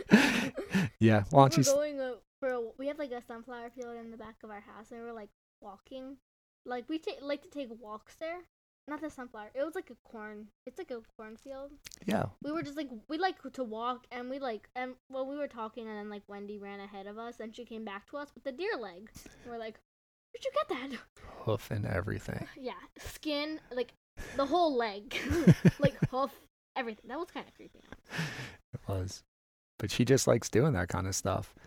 time. 0.09 0.51
yeah, 0.99 1.23
don't 1.31 1.51
we're 1.51 1.57
you? 1.57 1.61
s- 1.61 1.71
going 1.73 1.99
for 2.39 2.49
a, 2.49 2.61
we 2.79 2.87
have 2.87 2.97
like 2.97 3.11
a 3.11 3.21
sunflower 3.27 3.69
field 3.75 3.95
in 3.97 4.09
the 4.11 4.17
back 4.17 4.35
of 4.43 4.49
our 4.49 4.61
house, 4.61 4.91
and 4.91 5.01
we're 5.01 5.13
like 5.13 5.29
walking. 5.61 6.17
Like 6.65 6.89
we 6.89 6.97
take 6.99 7.19
like 7.21 7.43
to 7.43 7.49
take 7.49 7.69
walks 7.79 8.15
there, 8.15 8.39
not 8.87 9.01
the 9.01 9.09
sunflower. 9.09 9.51
It 9.53 9.63
was 9.63 9.75
like 9.75 9.89
a 9.89 9.95
corn. 10.09 10.47
It's 10.65 10.77
like 10.77 10.91
a 10.91 10.99
cornfield. 11.17 11.71
Yeah. 12.05 12.25
We 12.43 12.51
were 12.51 12.63
just 12.63 12.77
like 12.77 12.89
we 13.07 13.17
like 13.17 13.37
to 13.53 13.63
walk 13.63 14.05
and 14.11 14.29
we 14.29 14.39
like 14.39 14.67
and 14.75 14.95
well 15.09 15.25
we 15.25 15.37
were 15.37 15.47
talking 15.47 15.87
and 15.87 15.97
then 15.97 16.09
like 16.09 16.23
Wendy 16.27 16.57
ran 16.57 16.79
ahead 16.79 17.07
of 17.07 17.17
us 17.17 17.39
and 17.39 17.55
she 17.55 17.63
came 17.65 17.85
back 17.85 18.09
to 18.09 18.17
us 18.17 18.29
with 18.33 18.43
the 18.43 18.51
deer 18.51 18.75
leg. 18.79 19.09
We're 19.47 19.57
like, 19.59 19.79
where'd 20.33 20.43
you 20.43 20.51
get 20.53 20.69
that? 20.69 20.99
Hoof 21.45 21.71
and 21.71 21.85
everything. 21.85 22.47
Yeah, 22.57 22.73
skin 22.99 23.59
like 23.73 23.93
the 24.35 24.45
whole 24.45 24.75
leg, 24.75 25.15
like 25.79 25.95
hoof, 26.09 26.31
everything. 26.75 27.07
That 27.07 27.17
was 27.17 27.29
kind 27.31 27.47
of 27.47 27.53
creepy. 27.55 27.79
It 28.73 28.79
was. 28.87 29.23
But 29.79 29.89
she 29.89 30.05
just 30.05 30.27
likes 30.27 30.49
doing 30.49 30.73
that 30.73 30.89
kind 30.89 31.07
of 31.07 31.15
stuff. 31.15 31.53
and 31.55 31.63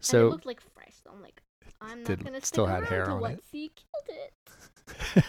it 0.00 0.04
So 0.04 0.28
looked 0.28 0.46
like 0.46 0.60
fresh. 0.60 0.92
So 1.02 1.10
I'm 1.12 1.22
like, 1.22 1.42
I'm 1.80 2.04
not 2.04 2.22
gonna 2.22 2.36
stick 2.38 2.44
still 2.46 2.66
had 2.66 2.84
hair 2.84 3.06
till 3.06 3.14
on 3.14 3.20
what 3.20 3.32
it. 3.32 3.44
sea 3.50 3.72
killed 3.74 4.18
it. 5.16 5.24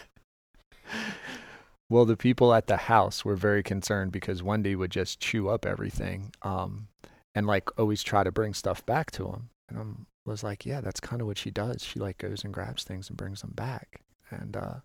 Well, 1.89 2.05
the 2.05 2.17
people 2.17 2.53
at 2.53 2.67
the 2.67 2.77
house 2.77 3.23
were 3.23 3.35
very 3.35 3.63
concerned 3.63 4.11
because 4.11 4.43
Wendy 4.43 4.75
would 4.75 4.91
just 4.91 5.19
chew 5.19 5.47
up 5.49 5.65
everything, 5.65 6.33
um, 6.41 6.87
and 7.33 7.47
like 7.47 7.69
always 7.79 8.03
try 8.03 8.23
to 8.23 8.31
bring 8.31 8.53
stuff 8.53 8.85
back 8.85 9.11
to 9.11 9.27
him. 9.27 9.49
And 9.69 9.79
I 9.79 9.83
was 10.29 10.43
like, 10.43 10.65
yeah, 10.65 10.81
that's 10.81 10.99
kind 10.99 11.21
of 11.21 11.27
what 11.27 11.37
she 11.37 11.51
does. 11.51 11.83
She 11.83 11.99
like 11.99 12.17
goes 12.17 12.43
and 12.43 12.53
grabs 12.53 12.83
things 12.83 13.09
and 13.09 13.17
brings 13.17 13.41
them 13.41 13.53
back. 13.55 14.01
And 14.29 14.57
uh, 14.57 14.75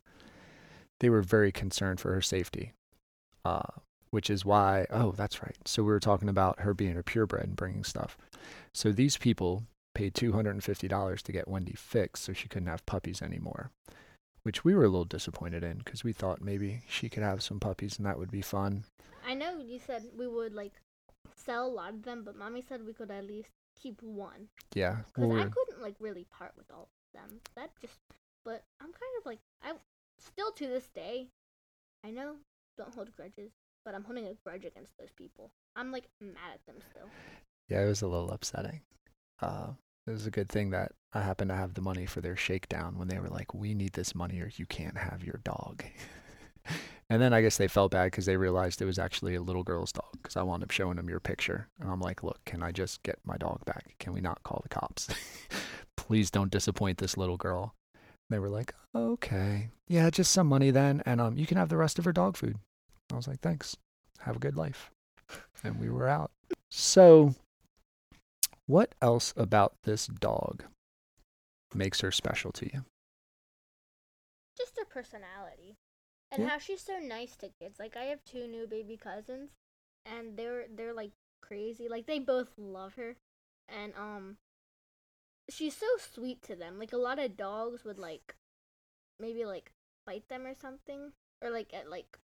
they 1.01 1.11
were 1.11 1.23
very 1.23 1.51
concerned 1.51 1.99
for 1.99 2.13
her 2.15 2.23
safety, 2.23 2.73
uh, 3.45 3.63
which 4.11 4.31
is 4.31 4.45
why. 4.45 4.87
Oh, 4.91 5.13
that's 5.13 5.43
right. 5.43 5.57
So 5.65 5.83
we 5.83 5.91
were 5.91 6.01
talking 6.01 6.29
about 6.29 6.61
her 6.61 6.75
being 6.75 6.97
a 6.97 7.03
purebred 7.03 7.45
and 7.45 7.57
bringing 7.57 7.85
stuff. 7.85 8.17
So 8.73 8.93
these 8.93 9.17
people 9.17 9.65
paid 9.95 10.15
two 10.15 10.33
hundred 10.33 10.53
and 10.53 10.65
fifty 10.65 10.87
dollars 10.87 11.23
to 11.23 11.33
get 11.33 11.49
Wendy 11.49 11.75
fixed 11.75 12.25
so 12.25 12.33
she 12.33 12.49
couldn't 12.49 12.69
have 12.69 12.87
puppies 12.87 13.21
anymore 13.23 13.71
which 14.43 14.65
we 14.65 14.75
were 14.75 14.85
a 14.85 14.89
little 14.89 15.05
disappointed 15.05 15.63
in 15.63 15.79
because 15.79 16.03
we 16.05 16.13
thought 16.13 16.41
maybe 16.41 16.83
she 16.89 17.09
could 17.09 17.23
have 17.23 17.43
some 17.43 17.61
puppies 17.61 17.97
and 17.97 18.07
that 18.07 18.19
would 18.19 18.31
be 18.31 18.43
fun. 18.43 18.85
I 19.27 19.35
know 19.35 19.59
you 19.59 19.79
said 19.79 20.05
we 20.17 20.27
would 20.27 20.55
like 20.55 20.73
sell 21.35 21.67
a 21.67 21.69
lot 21.69 21.91
of 21.91 22.03
them, 22.03 22.23
but 22.25 22.37
mommy 22.37 22.63
said 22.63 22.85
we 22.85 22.93
could 22.93 23.11
at 23.11 23.27
least 23.27 23.51
keep 23.81 24.03
one. 24.03 24.49
Yeah. 24.75 24.97
Because 25.07 25.29
well, 25.29 25.41
I 25.41 25.45
couldn't 25.45 25.83
like 25.83 25.95
really 26.01 26.27
part 26.37 26.53
with 26.57 26.71
all 26.73 26.89
of 27.15 27.21
them. 27.21 27.39
That 27.57 27.71
just, 27.81 27.95
but 28.45 28.65
I'm 28.81 28.89
kind 28.89 29.13
of 29.21 29.27
like 29.27 29.39
I 29.63 29.73
still 30.19 30.51
to 30.53 30.67
this 30.67 30.89
day, 30.89 31.29
I 32.05 32.11
know 32.11 32.35
don't 32.79 32.95
hold 32.95 33.15
grudges, 33.17 33.53
but 33.85 33.95
I'm 33.95 34.05
holding 34.05 34.27
a 34.27 34.35
grudge 34.45 34.65
against 34.65 34.97
those 34.99 35.13
people. 35.17 35.51
I'm 35.77 35.93
like 35.93 36.09
mad 36.21 36.55
at 36.55 36.67
them 36.67 36.77
still. 36.91 37.09
yeah, 37.69 37.83
it 37.83 37.87
was 37.87 38.03
a 38.03 38.09
little 38.09 38.31
upsetting. 38.31 38.81
Uh, 39.41 39.69
it 40.07 40.11
was 40.11 40.27
a 40.27 40.31
good 40.31 40.49
thing 40.49 40.71
that 40.71 40.93
I 41.13 41.21
happened 41.21 41.51
to 41.51 41.57
have 41.57 41.75
the 41.75 41.81
money 41.81 42.07
for 42.07 42.21
their 42.21 42.37
shakedown 42.37 42.99
when 42.99 43.09
they 43.09 43.19
were 43.19 43.29
like, 43.29 43.55
"We 43.55 43.75
need 43.75 43.93
this 43.93 44.15
money, 44.15 44.41
or 44.41 44.51
you 44.57 44.67
can't 44.67 44.97
have 44.97 45.23
your 45.23 45.41
dog." 45.45 45.85
and 47.11 47.21
then 47.21 47.33
I 47.33 47.43
guess 47.43 47.57
they 47.57 47.69
felt 47.69 47.93
bad 47.93 48.07
because 48.07 48.27
they 48.27 48.37
realized 48.37 48.81
it 48.81 48.87
was 48.87 48.99
actually 48.99 49.35
a 49.35 49.43
little 49.43 49.63
girl's 49.63 49.93
dog. 49.93 50.11
Because 50.13 50.37
I 50.37 50.43
wound 50.43 50.63
up 50.63 50.71
showing 50.71 50.97
them 50.97 51.09
your 51.09 51.21
picture, 51.21 51.69
and 51.81 51.91
I'm 51.91 52.01
like, 52.01 52.23
"Look, 52.23 52.41
can 52.45 52.63
I 52.63 52.73
just 52.73 53.03
get 53.03 53.19
my 53.25 53.37
dog 53.37 53.65
back? 53.65 53.95
Can 53.99 54.13
we 54.13 54.21
not 54.21 54.43
call 54.43 54.61
the 54.63 54.69
cops? 54.69 55.09
Please 55.97 56.31
don't 56.31 56.51
disappoint 56.51 56.99
this 56.99 57.17
little 57.17 57.37
girl." 57.37 57.75
They 58.31 58.39
were 58.39 58.49
like, 58.49 58.75
"Okay, 58.95 59.69
yeah, 59.89 60.09
just 60.11 60.33
some 60.33 60.47
money 60.47 60.71
then, 60.71 61.03
and 61.05 61.21
um, 61.21 61.37
you 61.37 61.47
can 61.47 61.59
have 61.59 61.69
the 61.69 61.77
rest 61.77 61.99
of 61.99 62.05
her 62.07 62.13
dog 62.13 62.37
food." 62.37 62.57
I 63.13 63.17
was 63.17 63.29
like, 63.29 63.41
"Thanks. 63.41 63.77
Have 64.21 64.37
a 64.37 64.41
good 64.41 64.57
life." 64.57 64.91
And 65.63 65.79
we 65.79 65.91
were 65.91 66.09
out. 66.09 66.33
So, 66.71 67.35
what 68.73 68.95
else 69.03 69.35
about 69.37 69.75
this 69.85 70.07
dog 70.07 70.65
makes 71.75 72.01
her 72.01 72.11
special 72.11 72.51
to 72.53 72.65
you? 72.73 72.85
Just 74.57 74.79
her 74.79 74.87
personality, 74.87 75.77
and 76.31 76.43
Yeah. 76.43 76.49
how 76.49 76.59
she's 76.59 76.81
so 76.81 76.99
nice 76.99 77.37
to 77.37 77.51
kids. 77.61 77.79
Like 77.79 77.99
I 77.99 78.05
have 78.05 78.25
two 78.25 78.47
new 78.47 78.67
baby 78.67 78.97
cousins, 78.97 79.51
and 80.07 80.39
they're 80.39 80.69
they're 80.69 80.95
like 80.95 81.13
crazy. 81.43 81.87
Like 81.87 82.07
they 82.07 82.19
both 82.19 82.49
love 82.57 82.95
her, 82.95 83.17
and 83.69 83.95
um, 83.95 84.39
she's 85.51 85.77
so 85.77 85.87
sweet 85.99 86.41
to 86.43 86.57
them. 86.57 86.79
Like 86.79 86.95
a 86.95 87.05
lot 87.09 87.19
of 87.19 87.37
dogs 87.37 87.85
would 87.85 87.99
like, 87.99 88.37
maybe 89.21 89.45
like 89.45 89.73
bite 90.07 90.29
them 90.31 90.47
or 90.47 90.55
something, 90.55 91.13
or 91.43 91.51
like 91.51 91.69
get 91.69 91.91
like 91.91 92.19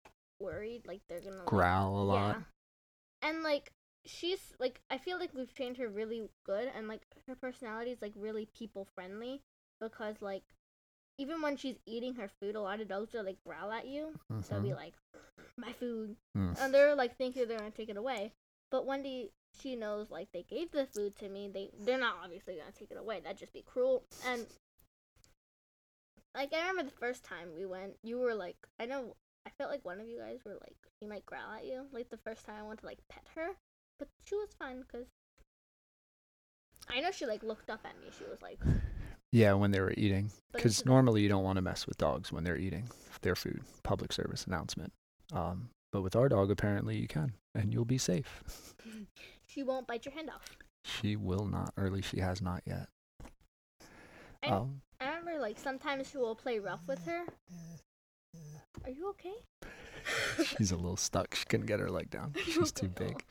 worried, 0.41 0.87
like 0.87 1.01
they're 1.09 1.21
gonna 1.21 1.39
like, 1.39 1.47
Growl 1.47 2.03
a 2.03 2.05
lot. 2.05 2.37
Yeah. 2.37 3.29
And 3.31 3.43
like 3.43 3.73
she's 4.07 4.53
like 4.59 4.81
I 4.91 4.99
feel 4.99 5.19
like 5.19 5.31
we've 5.35 5.53
trained 5.55 5.77
her 5.79 5.89
really 5.89 6.29
good 6.45 6.71
and 6.77 6.89
like 6.89 7.03
her 7.27 7.35
personality 7.35 7.91
is 7.91 8.03
like 8.03 8.13
really 8.17 8.47
people 8.57 8.87
friendly 8.95 9.41
because 9.81 10.17
like 10.21 10.43
even 11.19 11.41
when 11.43 11.57
she's 11.57 11.77
eating 11.87 12.15
her 12.17 12.29
food 12.41 12.55
a 12.55 12.61
lot 12.61 12.81
of 12.81 12.89
dogs 12.89 13.13
will 13.13 13.25
like 13.25 13.39
growl 13.47 13.71
at 13.73 13.87
you. 13.87 14.13
They'll 14.49 14.61
be 14.61 14.71
Mhm. 14.71 14.77
like 14.77 14.95
my 15.57 15.73
food 15.73 16.17
Mm. 16.37 16.59
and 16.61 16.75
they're 16.75 16.95
like 16.95 17.17
thinking 17.17 17.47
they're 17.49 17.59
gonna 17.59 17.71
take 17.71 17.89
it 17.89 17.97
away. 17.97 18.33
But 18.71 18.85
Wendy 18.87 19.31
she 19.61 19.77
knows 19.77 20.11
like 20.11 20.33
they 20.33 20.43
gave 20.43 20.73
the 20.73 20.87
food 20.87 21.15
to 21.17 21.29
me. 21.29 21.49
They 21.49 21.71
they're 21.79 21.99
not 21.99 22.17
obviously 22.23 22.57
gonna 22.57 22.73
take 22.73 22.91
it 22.91 22.97
away. 22.99 23.21
That'd 23.21 23.39
just 23.39 23.53
be 23.53 23.63
cruel. 23.63 24.03
And 24.27 24.47
like 26.35 26.53
I 26.53 26.59
remember 26.59 26.83
the 26.83 26.91
first 26.99 27.25
time 27.25 27.51
we 27.57 27.65
went, 27.65 27.95
you 28.03 28.19
were 28.19 28.35
like 28.35 28.57
I 28.81 28.87
know 28.87 29.15
I 29.47 29.51
felt 29.51 29.71
like 29.71 29.85
one 29.85 30.01
of 30.01 30.09
you 30.09 30.19
guys 30.19 30.41
were 30.45 30.55
like 30.61 30.77
he 31.01 31.07
might 31.07 31.25
growl 31.27 31.53
at 31.57 31.65
you. 31.67 31.87
Like 31.93 32.11
the 32.11 32.17
first 32.19 32.45
time 32.45 32.57
I 32.59 32.67
went 32.67 32.81
to 32.81 32.87
like 32.87 32.99
pet 33.09 33.27
her, 33.37 33.51
but 33.99 34.09
she 34.25 34.35
was 34.37 34.49
fine 34.59 34.81
because 34.81 35.07
I 36.89 37.01
know 37.01 37.11
she 37.11 37.27
like 37.27 37.43
looked 37.43 37.71
up 37.71 37.81
at 37.85 37.99
me. 38.01 38.11
She 38.19 38.25
was 38.25 38.41
like, 38.43 38.61
Yeah, 39.33 39.55
when 39.55 39.71
they 39.71 39.81
were 39.81 39.95
eating. 39.97 40.31
Because 40.53 40.85
normally 40.85 41.23
you 41.23 41.29
don't 41.29 41.45
want 41.45 41.57
to 41.57 41.63
mess 41.63 41.87
with 41.87 41.97
dogs 41.99 42.31
when 42.33 42.45
they're 42.45 42.57
eating 42.57 42.89
their 43.23 43.35
food. 43.35 43.63
Public 43.83 44.13
service 44.13 44.47
announcement. 44.47 44.93
Um, 45.33 45.71
but 45.93 46.03
with 46.03 46.15
our 46.17 46.29
dog, 46.29 46.51
apparently 46.51 46.97
you 46.97 47.07
can, 47.09 47.33
and 47.55 47.73
you'll 47.73 47.85
be 47.85 47.99
safe. 47.99 48.43
she 49.47 49.63
won't 49.63 49.87
bite 49.87 50.05
your 50.05 50.13
hand 50.15 50.29
off. 50.31 50.45
She 50.85 51.17
will 51.17 51.47
not, 51.47 51.73
or 51.77 51.87
at 51.87 51.93
least 51.93 52.11
she 52.11 52.21
has 52.21 52.43
not 52.43 52.63
yet. 52.67 52.89
I- 54.43 54.49
Um, 54.49 54.83
I 55.01 55.07
remember 55.09 55.39
like 55.41 55.59
sometimes 55.59 56.11
she 56.11 56.19
will 56.19 56.35
play 56.35 56.59
rough 56.59 56.87
with 56.87 57.05
her. 57.07 57.25
Are 58.85 58.91
you 58.91 59.09
okay? 59.11 59.35
she's 60.45 60.73
a 60.73 60.77
little 60.77 60.97
stuck. 60.97 61.35
She 61.35 61.45
couldn't 61.47 61.67
get 61.67 61.81
her 61.81 61.91
leg 61.91 62.11
down. 62.11 62.35
She's 62.45 62.73
too 62.73 62.89
big. 62.89 63.25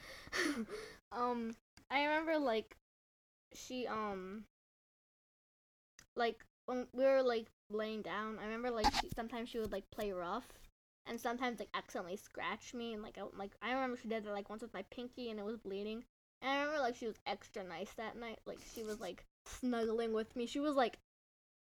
um, 1.12 1.56
I 1.92 2.06
remember 2.06 2.38
like 2.40 2.76
she 3.54 3.86
um 3.86 4.46
like 6.16 6.44
when 6.66 6.88
we 6.94 7.04
were 7.04 7.22
like 7.22 7.48
laying 7.70 8.02
down. 8.02 8.40
I 8.40 8.46
remember 8.46 8.72
like 8.72 8.92
she, 9.02 9.10
sometimes 9.16 9.50
she 9.50 9.60
would 9.60 9.72
like 9.72 9.90
play 9.92 10.12
rough, 10.12 10.48
and 11.06 11.20
sometimes 11.20 11.60
like 11.60 11.70
accidentally 11.74 12.18
scratch 12.18 12.74
me. 12.74 12.94
And 12.94 13.04
like 13.04 13.18
I 13.18 13.24
like 13.38 13.52
I 13.62 13.74
remember 13.74 13.98
she 14.02 14.08
did 14.08 14.26
that 14.26 14.32
like 14.34 14.50
once 14.50 14.62
with 14.62 14.74
my 14.74 14.84
pinky 14.92 15.30
and 15.30 15.40
it 15.40 15.46
was 15.46 15.58
bleeding. 15.58 16.04
And 16.42 16.52
I 16.52 16.60
remember 16.60 16.82
like 16.82 16.96
she 16.96 17.08
was 17.08 17.20
extra 17.28 17.64
nice 17.64 17.94
that 17.98 18.18
night. 18.18 18.40
Like 18.46 18.60
she 18.74 18.84
was 18.84 19.00
like 19.00 19.26
snuggling 19.46 20.14
with 20.14 20.36
me. 20.36 20.46
She 20.46 20.60
was 20.60 20.76
like 20.76 20.98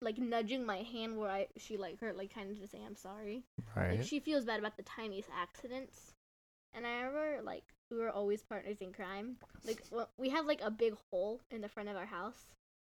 like 0.03 0.17
nudging 0.17 0.65
my 0.65 0.77
hand 0.77 1.17
where 1.17 1.29
I 1.29 1.47
she 1.57 1.77
like 1.77 1.99
hurt 1.99 2.17
like 2.17 2.33
kind 2.33 2.51
of 2.51 2.59
to 2.59 2.67
say 2.67 2.79
I'm 2.85 2.95
sorry. 2.95 3.43
Like 3.75 3.99
Right. 3.99 4.05
she 4.05 4.19
feels 4.19 4.45
bad 4.45 4.59
about 4.59 4.77
the 4.77 4.83
tiniest 4.83 5.29
accidents. 5.35 6.13
And 6.73 6.85
I 6.87 7.01
remember 7.01 7.41
like 7.43 7.63
we 7.91 7.97
were 7.97 8.09
always 8.09 8.43
partners 8.43 8.77
in 8.81 8.91
crime. 8.93 9.37
Like 9.65 9.83
we 10.17 10.29
had 10.29 10.45
like 10.45 10.61
a 10.61 10.71
big 10.71 10.95
hole 11.09 11.41
in 11.51 11.61
the 11.61 11.69
front 11.69 11.89
of 11.89 11.95
our 11.95 12.05
house, 12.05 12.45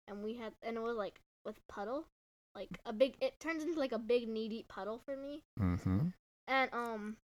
and 0.07 0.23
we 0.23 0.35
had 0.35 0.53
and 0.63 0.77
it 0.77 0.83
was 0.83 0.97
like 0.97 1.21
with 1.45 1.57
puddle, 1.69 2.07
like 2.55 2.79
a 2.85 2.93
big. 2.93 3.17
It 3.21 3.41
turns 3.41 3.63
into 3.63 3.79
like 3.79 3.93
a 3.93 3.99
big 3.99 4.29
knee 4.29 4.49
deep 4.49 4.69
puddle 4.69 4.99
for 4.99 5.17
me. 5.17 5.43
Mm-hmm. 5.59 6.09
And 6.49 6.71
um, 6.75 7.17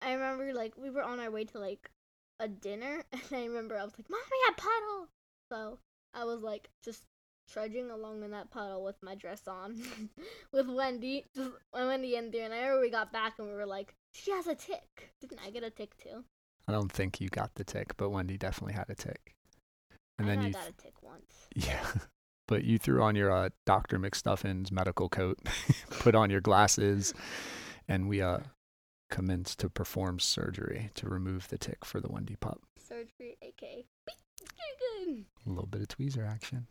I 0.00 0.12
remember 0.12 0.52
like 0.54 0.74
we 0.76 0.90
were 0.90 1.02
on 1.02 1.20
our 1.20 1.30
way 1.30 1.44
to 1.44 1.58
like 1.58 1.90
a 2.40 2.48
dinner, 2.48 3.04
and 3.12 3.22
I 3.32 3.44
remember 3.44 3.76
I 3.76 3.84
was 3.84 3.92
like, 3.98 4.08
"Mom, 4.08 4.20
we 4.30 4.38
got 4.48 4.56
puddle." 4.56 5.08
So 5.50 5.78
I 6.14 6.24
was 6.24 6.40
like 6.40 6.68
just 6.84 7.04
trudging 7.52 7.90
along 7.90 8.22
in 8.22 8.30
that 8.32 8.50
puddle 8.50 8.84
with 8.84 8.96
my 9.02 9.14
dress 9.14 9.42
on, 9.48 9.80
with 10.52 10.68
Wendy, 10.68 11.24
just 11.34 11.50
Wendy 11.72 12.16
in 12.16 12.30
there. 12.30 12.44
And 12.44 12.54
I 12.54 12.58
remember 12.58 12.80
we 12.80 12.90
got 12.90 13.12
back 13.12 13.34
and 13.38 13.48
we 13.48 13.54
were 13.54 13.66
like, 13.66 13.94
"She 14.12 14.30
has 14.30 14.46
a 14.46 14.54
tick." 14.54 15.12
Didn't 15.20 15.40
I 15.44 15.50
get 15.50 15.62
a 15.62 15.70
tick 15.70 15.96
too? 15.96 16.24
I 16.66 16.72
don't 16.72 16.92
think 16.92 17.20
you 17.20 17.28
got 17.28 17.54
the 17.54 17.64
tick, 17.64 17.96
but 17.96 18.10
Wendy 18.10 18.36
definitely 18.36 18.74
had 18.74 18.90
a 18.90 18.94
tick. 18.94 19.34
And 20.18 20.30
I 20.30 20.36
then 20.36 20.44
you 20.44 20.52
got 20.52 20.68
a 20.68 20.72
tick 20.72 21.02
once. 21.02 21.48
Yeah. 21.54 21.86
But 22.46 22.64
you 22.64 22.78
threw 22.78 23.02
on 23.02 23.14
your 23.14 23.30
uh, 23.30 23.50
Dr. 23.66 23.98
McStuffin's 23.98 24.72
medical 24.72 25.10
coat, 25.10 25.38
put 25.90 26.14
on 26.14 26.30
your 26.30 26.40
glasses, 26.40 27.12
and 27.86 28.08
we 28.08 28.22
uh, 28.22 28.38
commenced 29.10 29.58
to 29.60 29.68
perform 29.68 30.18
surgery 30.18 30.90
to 30.94 31.08
remove 31.08 31.48
the 31.48 31.58
tick 31.58 31.84
for 31.84 32.00
the 32.00 32.08
Wendy 32.10 32.36
pup. 32.36 32.62
Surgery, 32.78 33.36
aka. 33.42 33.84
A 35.46 35.48
little 35.48 35.66
bit 35.66 35.82
of 35.82 35.88
tweezer 35.88 36.26
action. 36.26 36.66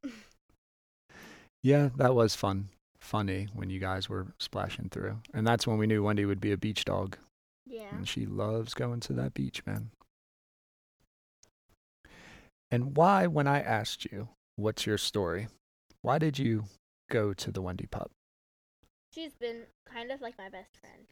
Yeah, 1.67 1.89
that 1.97 2.15
was 2.15 2.33
fun. 2.33 2.69
Funny 2.97 3.49
when 3.53 3.69
you 3.69 3.81
guys 3.81 4.07
were 4.07 4.27
splashing 4.39 4.87
through. 4.87 5.17
And 5.33 5.45
that's 5.45 5.67
when 5.67 5.77
we 5.77 5.85
knew 5.85 6.01
Wendy 6.01 6.23
would 6.23 6.39
be 6.39 6.53
a 6.53 6.57
beach 6.57 6.85
dog. 6.85 7.17
Yeah. 7.65 7.93
And 7.93 8.07
she 8.07 8.25
loves 8.25 8.73
going 8.73 9.01
to 9.01 9.13
that 9.13 9.33
beach, 9.33 9.65
man. 9.65 9.91
And 12.71 12.95
why, 12.95 13.27
when 13.27 13.47
I 13.47 13.59
asked 13.59 14.05
you, 14.05 14.29
what's 14.55 14.85
your 14.85 14.97
story? 14.97 15.49
Why 16.01 16.17
did 16.19 16.39
you 16.39 16.63
go 17.11 17.33
to 17.33 17.51
the 17.51 17.61
Wendy 17.61 17.85
pup? 17.85 18.11
she's 19.13 19.33
been 19.33 19.63
kind 19.91 20.09
of 20.11 20.21
like 20.21 20.37
my 20.37 20.47
best 20.47 20.77
friend. 20.77 21.07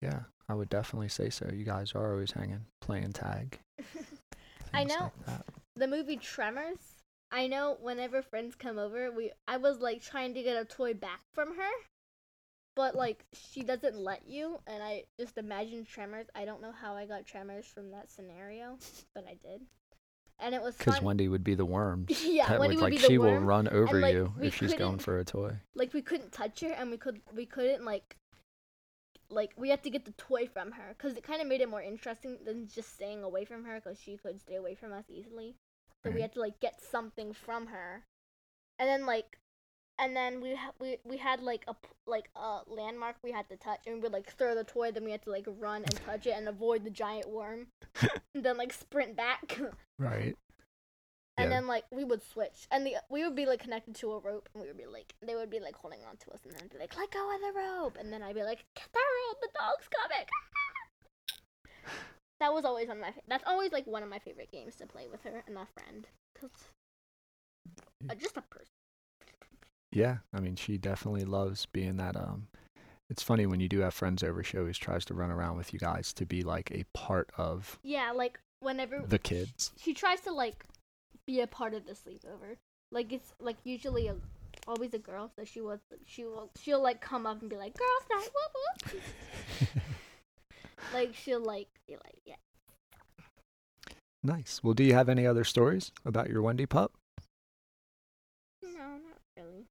Yeah, 0.00 0.20
I 0.48 0.54
would 0.54 0.68
definitely 0.68 1.08
say 1.08 1.30
so. 1.30 1.50
You 1.52 1.64
guys 1.64 1.94
are 1.96 2.12
always 2.12 2.30
hanging, 2.30 2.66
playing 2.80 3.12
tag. 3.12 3.58
I 4.72 4.84
know. 4.84 5.10
like 5.26 5.40
the 5.74 5.88
movie 5.88 6.16
Tremors. 6.16 6.97
I 7.30 7.46
know 7.46 7.76
whenever 7.80 8.22
friends 8.22 8.54
come 8.54 8.78
over, 8.78 9.10
we 9.10 9.32
I 9.46 9.58
was 9.58 9.80
like 9.80 10.02
trying 10.02 10.34
to 10.34 10.42
get 10.42 10.60
a 10.60 10.64
toy 10.64 10.94
back 10.94 11.20
from 11.32 11.56
her, 11.56 11.70
but 12.74 12.94
like 12.94 13.24
she 13.32 13.62
doesn't 13.62 13.96
let 13.96 14.22
you, 14.26 14.60
and 14.66 14.82
I 14.82 15.04
just 15.18 15.36
imagine 15.36 15.84
Tremors. 15.84 16.26
I 16.34 16.44
don't 16.44 16.62
know 16.62 16.72
how 16.72 16.94
I 16.94 17.06
got 17.06 17.26
Tremors 17.26 17.66
from 17.66 17.90
that 17.90 18.10
scenario, 18.10 18.78
but 19.14 19.24
I 19.28 19.36
did, 19.46 19.62
and 20.38 20.54
it 20.54 20.62
was 20.62 20.76
Because. 20.76 21.02
Wendy 21.02 21.28
would 21.28 21.44
be 21.44 21.54
the 21.54 21.66
worm. 21.66 22.06
yeah, 22.22 22.48
that 22.48 22.60
Wendy 22.60 22.76
would, 22.76 22.82
would 22.82 22.92
like 22.92 22.92
be 22.92 22.98
the 22.98 23.06
she 23.08 23.18
will 23.18 23.38
run 23.38 23.68
over 23.68 24.00
like, 24.00 24.14
you 24.14 24.32
if 24.40 24.54
she's 24.54 24.74
going 24.74 24.98
for 24.98 25.18
a 25.18 25.24
toy. 25.24 25.56
Like 25.74 25.92
we 25.92 26.00
couldn't 26.00 26.32
touch 26.32 26.60
her, 26.60 26.72
and 26.72 26.90
we 26.90 26.96
could 26.96 27.20
we 27.34 27.44
couldn't 27.44 27.84
like 27.84 28.16
like 29.30 29.52
we 29.58 29.68
had 29.68 29.82
to 29.82 29.90
get 29.90 30.06
the 30.06 30.12
toy 30.12 30.46
from 30.46 30.72
her 30.72 30.94
because 30.96 31.16
it 31.16 31.22
kind 31.22 31.42
of 31.42 31.46
made 31.46 31.60
it 31.60 31.68
more 31.68 31.82
interesting 31.82 32.38
than 32.46 32.66
just 32.66 32.94
staying 32.94 33.22
away 33.22 33.44
from 33.44 33.64
her 33.64 33.80
because 33.80 34.00
she 34.00 34.16
could 34.16 34.40
stay 34.40 34.54
away 34.54 34.74
from 34.74 34.92
us 34.92 35.04
easily. 35.10 35.54
So 36.04 36.10
we 36.10 36.20
had 36.22 36.32
to 36.34 36.40
like 36.40 36.60
get 36.60 36.80
something 36.80 37.32
from 37.32 37.66
her, 37.66 38.04
and 38.78 38.88
then 38.88 39.04
like, 39.04 39.38
and 39.98 40.14
then 40.16 40.40
we 40.40 40.54
ha- 40.54 40.72
we 40.80 40.98
we 41.04 41.16
had 41.16 41.40
like 41.42 41.64
a 41.66 41.74
like 42.06 42.30
a 42.36 42.60
landmark 42.68 43.16
we 43.22 43.32
had 43.32 43.48
to 43.48 43.56
touch, 43.56 43.80
and 43.86 43.96
we 43.96 44.00
would 44.02 44.12
like 44.12 44.32
throw 44.32 44.54
the 44.54 44.64
toy. 44.64 44.92
Then 44.92 45.04
we 45.04 45.10
had 45.10 45.22
to 45.22 45.30
like 45.30 45.46
run 45.58 45.82
and 45.82 46.00
touch 46.06 46.26
it 46.26 46.34
and 46.36 46.48
avoid 46.48 46.84
the 46.84 46.90
giant 46.90 47.28
worm, 47.28 47.66
and 48.34 48.44
then 48.44 48.56
like 48.56 48.72
sprint 48.72 49.16
back. 49.16 49.58
Right. 49.98 50.36
And 51.36 51.50
Yeah. 51.50 51.56
then 51.56 51.66
like 51.66 51.84
we 51.90 52.04
would 52.04 52.22
switch, 52.22 52.66
and 52.70 52.86
the 52.86 52.96
we 53.10 53.24
would 53.24 53.34
be 53.36 53.46
like 53.46 53.60
connected 53.60 53.94
to 53.96 54.12
a 54.12 54.18
rope, 54.20 54.48
and 54.54 54.62
we 54.62 54.68
would 54.68 54.78
be 54.78 54.86
like 54.86 55.14
they 55.20 55.34
would 55.34 55.50
be 55.50 55.60
like 55.60 55.74
holding 55.76 56.00
on 56.08 56.16
to 56.16 56.30
us, 56.32 56.40
and 56.44 56.54
then 56.54 56.68
be 56.68 56.78
like 56.78 56.96
let 56.96 57.10
go 57.10 57.34
of 57.34 57.40
the 57.40 57.52
rope, 57.58 57.96
and 57.98 58.12
then 58.12 58.22
I'd 58.22 58.34
be 58.36 58.42
like 58.44 58.64
get 58.76 58.88
the 58.92 59.00
rope, 59.00 59.40
the 59.42 59.48
dog's 59.58 59.88
coming. 59.88 60.26
that 62.40 62.52
was 62.52 62.64
always 62.64 62.88
one 62.88 62.98
of 62.98 63.02
my. 63.02 63.10
Fa- 63.12 63.22
that's 63.28 63.44
always 63.46 63.72
like 63.72 63.86
one 63.86 64.02
of 64.02 64.08
my 64.08 64.18
favorite 64.18 64.50
games 64.52 64.76
to 64.76 64.86
play 64.86 65.06
with 65.10 65.22
her 65.22 65.42
and 65.46 65.56
a 65.56 65.66
friend, 65.74 66.06
cause 66.40 66.50
uh, 68.10 68.14
just 68.14 68.36
a 68.36 68.42
person. 68.42 68.66
Yeah, 69.92 70.18
I 70.34 70.40
mean, 70.40 70.56
she 70.56 70.76
definitely 70.76 71.24
loves 71.24 71.66
being 71.66 71.96
that. 71.96 72.14
Um, 72.16 72.48
it's 73.10 73.22
funny 73.22 73.46
when 73.46 73.58
you 73.60 73.68
do 73.68 73.80
have 73.80 73.94
friends 73.94 74.22
over. 74.22 74.42
She 74.42 74.58
always 74.58 74.76
tries 74.76 75.04
to 75.06 75.14
run 75.14 75.30
around 75.30 75.56
with 75.56 75.72
you 75.72 75.78
guys 75.78 76.12
to 76.14 76.26
be 76.26 76.42
like 76.42 76.70
a 76.70 76.84
part 76.92 77.30
of 77.38 77.78
Yeah, 77.82 78.12
like 78.12 78.38
whenever 78.60 79.02
the 79.06 79.18
kids. 79.18 79.72
she 79.78 79.94
tries 79.94 80.20
to 80.22 80.32
like 80.32 80.64
be 81.26 81.40
a 81.40 81.46
part 81.46 81.72
of 81.74 81.86
the 81.86 81.92
sleepover. 81.92 82.56
Like 82.92 83.12
it's 83.12 83.32
like 83.40 83.56
usually 83.64 84.08
a 84.08 84.14
always 84.66 84.92
a 84.92 84.98
girl, 84.98 85.30
so 85.36 85.44
she 85.44 85.60
was 85.62 85.80
she 86.04 86.24
will 86.24 86.50
she'll 86.60 86.82
like 86.82 87.00
come 87.00 87.26
up 87.26 87.40
and 87.40 87.48
be 87.48 87.56
like 87.56 87.74
girls 87.76 88.02
night, 88.10 88.28
whoop 88.34 88.92
whoop. 88.92 89.02
like 90.92 91.14
she'll 91.14 91.44
like 91.44 91.68
be 91.86 91.94
like 91.94 92.20
yeah. 92.24 92.34
Nice. 94.22 94.60
Well, 94.62 94.74
do 94.74 94.82
you 94.82 94.94
have 94.94 95.08
any 95.08 95.26
other 95.26 95.44
stories 95.44 95.92
about 96.04 96.28
your 96.28 96.42
Wendy 96.42 96.66
pup? 96.66 96.92
No, 98.62 98.70
not 98.70 99.20
really. 99.36 99.66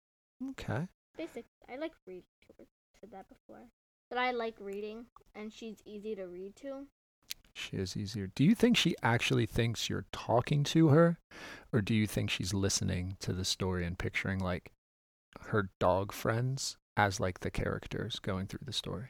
Okay. 0.52 0.88
Basic. 1.18 1.46
I 1.70 1.76
like 1.76 1.92
reading 2.06 2.24
to 2.48 2.54
her. 2.60 2.66
Said 3.00 3.12
that 3.12 3.28
before. 3.28 3.64
That 4.10 4.20
I 4.20 4.32
like 4.32 4.56
reading, 4.60 5.06
and 5.36 5.52
she's 5.52 5.82
easy 5.86 6.16
to 6.16 6.26
read 6.26 6.56
to. 6.58 6.88
She 7.54 7.78
is 7.78 7.98
easier. 7.98 8.30
Do 8.34 8.44
you 8.44 8.56
think 8.56 8.78
she 8.78 8.96
actually 9.02 9.48
thinks 9.48 9.90
you're 9.90 10.06
talking 10.12 10.64
to 10.66 10.90
her? 10.90 11.18
Or 11.74 11.82
do 11.82 11.94
you 11.94 12.08
think 12.08 12.30
she's 12.30 12.54
listening 12.54 13.18
to 13.20 13.34
the 13.34 13.44
story 13.44 13.86
and 13.86 13.98
picturing 13.98 14.40
like 14.40 14.72
her 15.42 15.70
dog 15.80 16.12
friends 16.14 16.78
as 16.96 17.20
like 17.20 17.40
the 17.40 17.52
characters 17.52 18.20
going 18.20 18.48
through 18.48 18.66
the 18.66 18.74
story? 18.74 19.10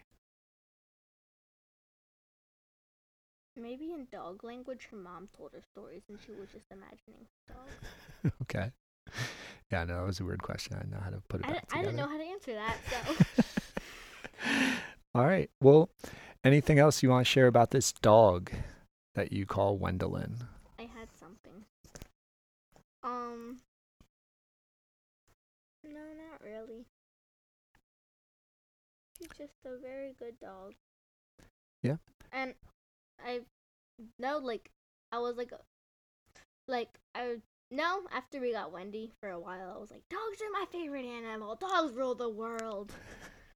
Maybe 3.59 3.91
in 3.91 4.07
dog 4.11 4.43
language, 4.43 4.87
her 4.91 4.97
mom 4.97 5.29
told 5.35 5.51
her 5.53 5.61
stories, 5.71 6.03
and 6.09 6.19
she 6.23 6.31
was 6.33 6.49
just 6.51 6.65
imagining 6.71 7.25
dogs. 7.47 8.33
okay. 8.43 8.71
Yeah, 9.71 9.83
no, 9.83 9.97
that 9.97 10.05
was 10.05 10.19
a 10.19 10.25
weird 10.25 10.43
question. 10.43 10.75
I 10.75 10.79
didn't 10.79 10.91
know 10.91 11.01
how 11.03 11.09
to 11.09 11.21
put 11.27 11.39
it 11.41 11.47
I, 11.47 11.53
back 11.53 11.67
di- 11.69 11.79
I 11.79 11.81
didn't 11.81 11.95
know 11.95 12.07
how 12.07 12.17
to 12.17 12.23
answer 12.23 12.53
that, 12.53 12.77
so. 12.89 14.75
All 15.15 15.25
right. 15.25 15.49
Well, 15.59 15.89
anything 16.43 16.77
else 16.77 17.01
you 17.01 17.09
want 17.09 17.25
to 17.25 17.31
share 17.31 17.47
about 17.47 17.71
this 17.71 17.91
dog 17.91 18.51
that 19.15 19.31
you 19.33 19.45
call 19.45 19.79
Wendelin? 19.79 20.45
I 20.77 20.83
had 20.83 21.07
something. 21.19 21.65
Um. 23.03 23.59
No, 25.83 25.91
not 25.91 26.41
really. 26.43 26.85
She's 29.17 29.29
just 29.37 29.53
a 29.65 29.79
very 29.81 30.13
good 30.19 30.39
dog. 30.39 30.73
Yeah. 31.81 31.95
And 32.31 32.53
I 33.23 33.41
no 34.19 34.37
like 34.39 34.71
I 35.11 35.19
was 35.19 35.37
like 35.37 35.51
like 36.67 36.99
I 37.15 37.37
no 37.71 38.01
after 38.11 38.39
we 38.39 38.51
got 38.51 38.71
Wendy 38.71 39.11
for 39.19 39.29
a 39.29 39.39
while 39.39 39.73
I 39.75 39.79
was 39.79 39.91
like 39.91 40.07
dogs 40.09 40.41
are 40.41 40.51
my 40.51 40.65
favorite 40.71 41.05
animal. 41.05 41.55
Dogs 41.55 41.93
rule 41.93 42.15
the 42.15 42.29
world. 42.29 42.93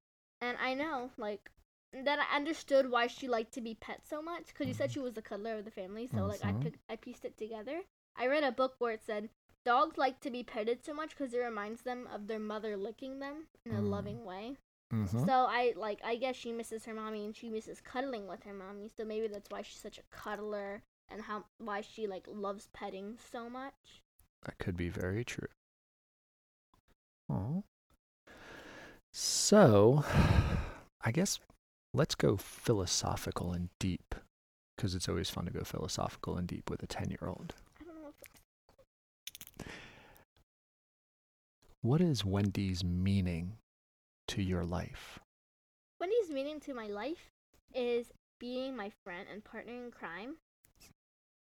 and 0.41 0.57
I 0.61 0.73
know 0.73 1.11
like 1.17 1.51
then 1.93 2.19
I 2.19 2.35
understood 2.35 2.89
why 2.89 3.07
she 3.07 3.27
liked 3.27 3.53
to 3.53 3.61
be 3.61 3.75
pet 3.75 4.01
so 4.07 4.21
much 4.21 4.47
because 4.47 4.67
you 4.67 4.73
said 4.73 4.89
Mhm. 4.89 4.93
she 4.93 4.99
was 4.99 5.13
the 5.13 5.21
cuddler 5.21 5.57
of 5.57 5.65
the 5.65 5.71
family. 5.71 6.07
So 6.07 6.25
like 6.25 6.41
I 6.43 6.53
Mhm. 6.53 6.59
picked, 6.61 6.79
I 6.89 6.95
pieced 6.95 7.25
it 7.25 7.37
together. 7.37 7.81
I 8.15 8.27
read 8.27 8.43
a 8.43 8.51
book 8.51 8.75
where 8.79 8.93
it 8.93 9.03
said 9.03 9.29
dogs 9.65 9.97
like 9.97 10.19
to 10.21 10.31
be 10.31 10.43
petted 10.43 10.83
so 10.85 10.93
much 10.93 11.11
because 11.11 11.33
it 11.33 11.39
reminds 11.39 11.81
them 11.83 12.07
of 12.07 12.27
their 12.27 12.39
mother 12.39 12.77
licking 12.77 13.19
them 13.19 13.47
in 13.65 13.73
a 13.73 13.81
Mm. 13.81 13.89
loving 13.89 14.25
way. 14.25 14.57
Mm-hmm. 14.93 15.25
So 15.25 15.31
I 15.31 15.73
like 15.77 15.99
I 16.03 16.15
guess 16.15 16.35
she 16.35 16.51
misses 16.51 16.85
her 16.85 16.93
mommy 16.93 17.25
and 17.25 17.35
she 17.35 17.49
misses 17.49 17.81
cuddling 17.81 18.27
with 18.27 18.43
her 18.43 18.53
mommy. 18.53 18.89
So 18.95 19.05
maybe 19.05 19.27
that's 19.27 19.49
why 19.49 19.61
she's 19.61 19.79
such 19.79 19.97
a 19.97 20.15
cuddler 20.15 20.83
and 21.09 21.21
how 21.21 21.45
why 21.57 21.81
she 21.81 22.07
like 22.07 22.25
loves 22.27 22.67
petting 22.73 23.17
so 23.31 23.49
much. 23.49 24.01
That 24.45 24.57
could 24.57 24.75
be 24.75 24.89
very 24.89 25.23
true. 25.23 25.47
Oh. 27.29 27.63
So, 29.13 30.03
I 31.01 31.11
guess 31.11 31.39
let's 31.93 32.15
go 32.15 32.37
philosophical 32.37 33.53
and 33.53 33.69
deep 33.79 34.15
because 34.75 34.95
it's 34.95 35.09
always 35.09 35.29
fun 35.29 35.45
to 35.45 35.51
go 35.51 35.63
philosophical 35.63 36.37
and 36.37 36.47
deep 36.47 36.69
with 36.69 36.81
a 36.81 36.87
10 36.87 37.09
year 37.09 37.27
old. 37.27 37.53
I 37.79 37.83
don't 37.83 38.01
know 38.01 38.13
if 39.59 39.67
What 41.81 42.01
is 42.01 42.25
Wendy's 42.25 42.83
meaning 42.83 43.57
to 44.31 44.41
your 44.41 44.63
life? 44.63 45.19
Wendy's 45.99 46.29
meaning 46.29 46.59
to 46.61 46.73
my 46.73 46.87
life 46.87 47.29
is 47.75 48.11
being 48.39 48.75
my 48.75 48.91
friend 49.03 49.27
and 49.31 49.43
partner 49.43 49.73
in 49.73 49.91
crime. 49.91 50.35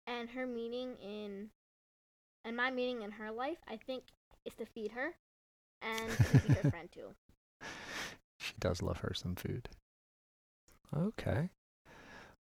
And 0.06 0.30
her 0.30 0.46
meaning 0.46 0.96
in 0.96 1.50
and 2.44 2.56
my 2.56 2.72
meaning 2.72 3.02
in 3.02 3.12
her 3.12 3.30
life, 3.30 3.58
I 3.68 3.76
think, 3.76 4.02
is 4.44 4.54
to 4.54 4.66
feed 4.66 4.92
her 4.92 5.12
and 5.80 6.10
to 6.10 6.48
be 6.48 6.54
her 6.54 6.70
friend 6.70 6.88
too. 6.92 7.14
She 8.40 8.54
does 8.58 8.82
love 8.82 8.98
her 8.98 9.14
some 9.14 9.36
food. 9.36 9.68
Okay. 10.92 11.50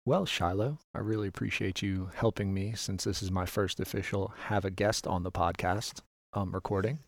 Well, 0.04 0.26
Shiloh, 0.26 0.80
I 0.96 1.00
really 1.00 1.28
appreciate 1.28 1.84
you 1.84 2.10
helping 2.16 2.56
me 2.56 2.74
since 2.76 3.04
this 3.04 3.22
is 3.22 3.30
my 3.30 3.46
first 3.46 3.80
official 3.80 4.34
have 4.48 4.66
a 4.66 4.72
guest 4.72 5.06
on 5.06 5.22
the 5.22 5.32
podcast 5.32 6.02
um, 6.34 6.54
recording. 6.54 7.00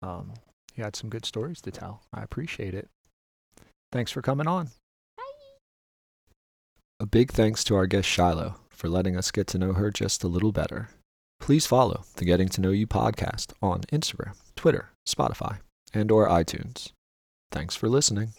Um, 0.00 0.34
you 0.80 0.84
had 0.84 0.96
some 0.96 1.10
good 1.10 1.26
stories 1.26 1.60
to 1.60 1.70
tell. 1.70 2.00
I 2.12 2.22
appreciate 2.22 2.72
it. 2.72 2.88
Thanks 3.92 4.10
for 4.10 4.22
coming 4.22 4.46
on. 4.46 4.70
A 6.98 7.06
big 7.06 7.30
thanks 7.32 7.62
to 7.64 7.76
our 7.76 7.86
guest 7.86 8.08
Shiloh 8.08 8.56
for 8.70 8.88
letting 8.88 9.16
us 9.16 9.30
get 9.30 9.46
to 9.48 9.58
know 9.58 9.74
her 9.74 9.90
just 9.90 10.24
a 10.24 10.28
little 10.28 10.52
better. 10.52 10.88
Please 11.38 11.66
follow 11.66 12.04
the 12.16 12.24
Getting 12.24 12.48
to 12.50 12.60
Know 12.60 12.70
You 12.70 12.86
podcast 12.86 13.52
on 13.62 13.82
Instagram, 13.92 14.36
Twitter, 14.56 14.90
Spotify, 15.06 15.58
and 15.92 16.10
or 16.10 16.28
iTunes. 16.28 16.92
Thanks 17.50 17.76
for 17.76 17.88
listening. 17.88 18.32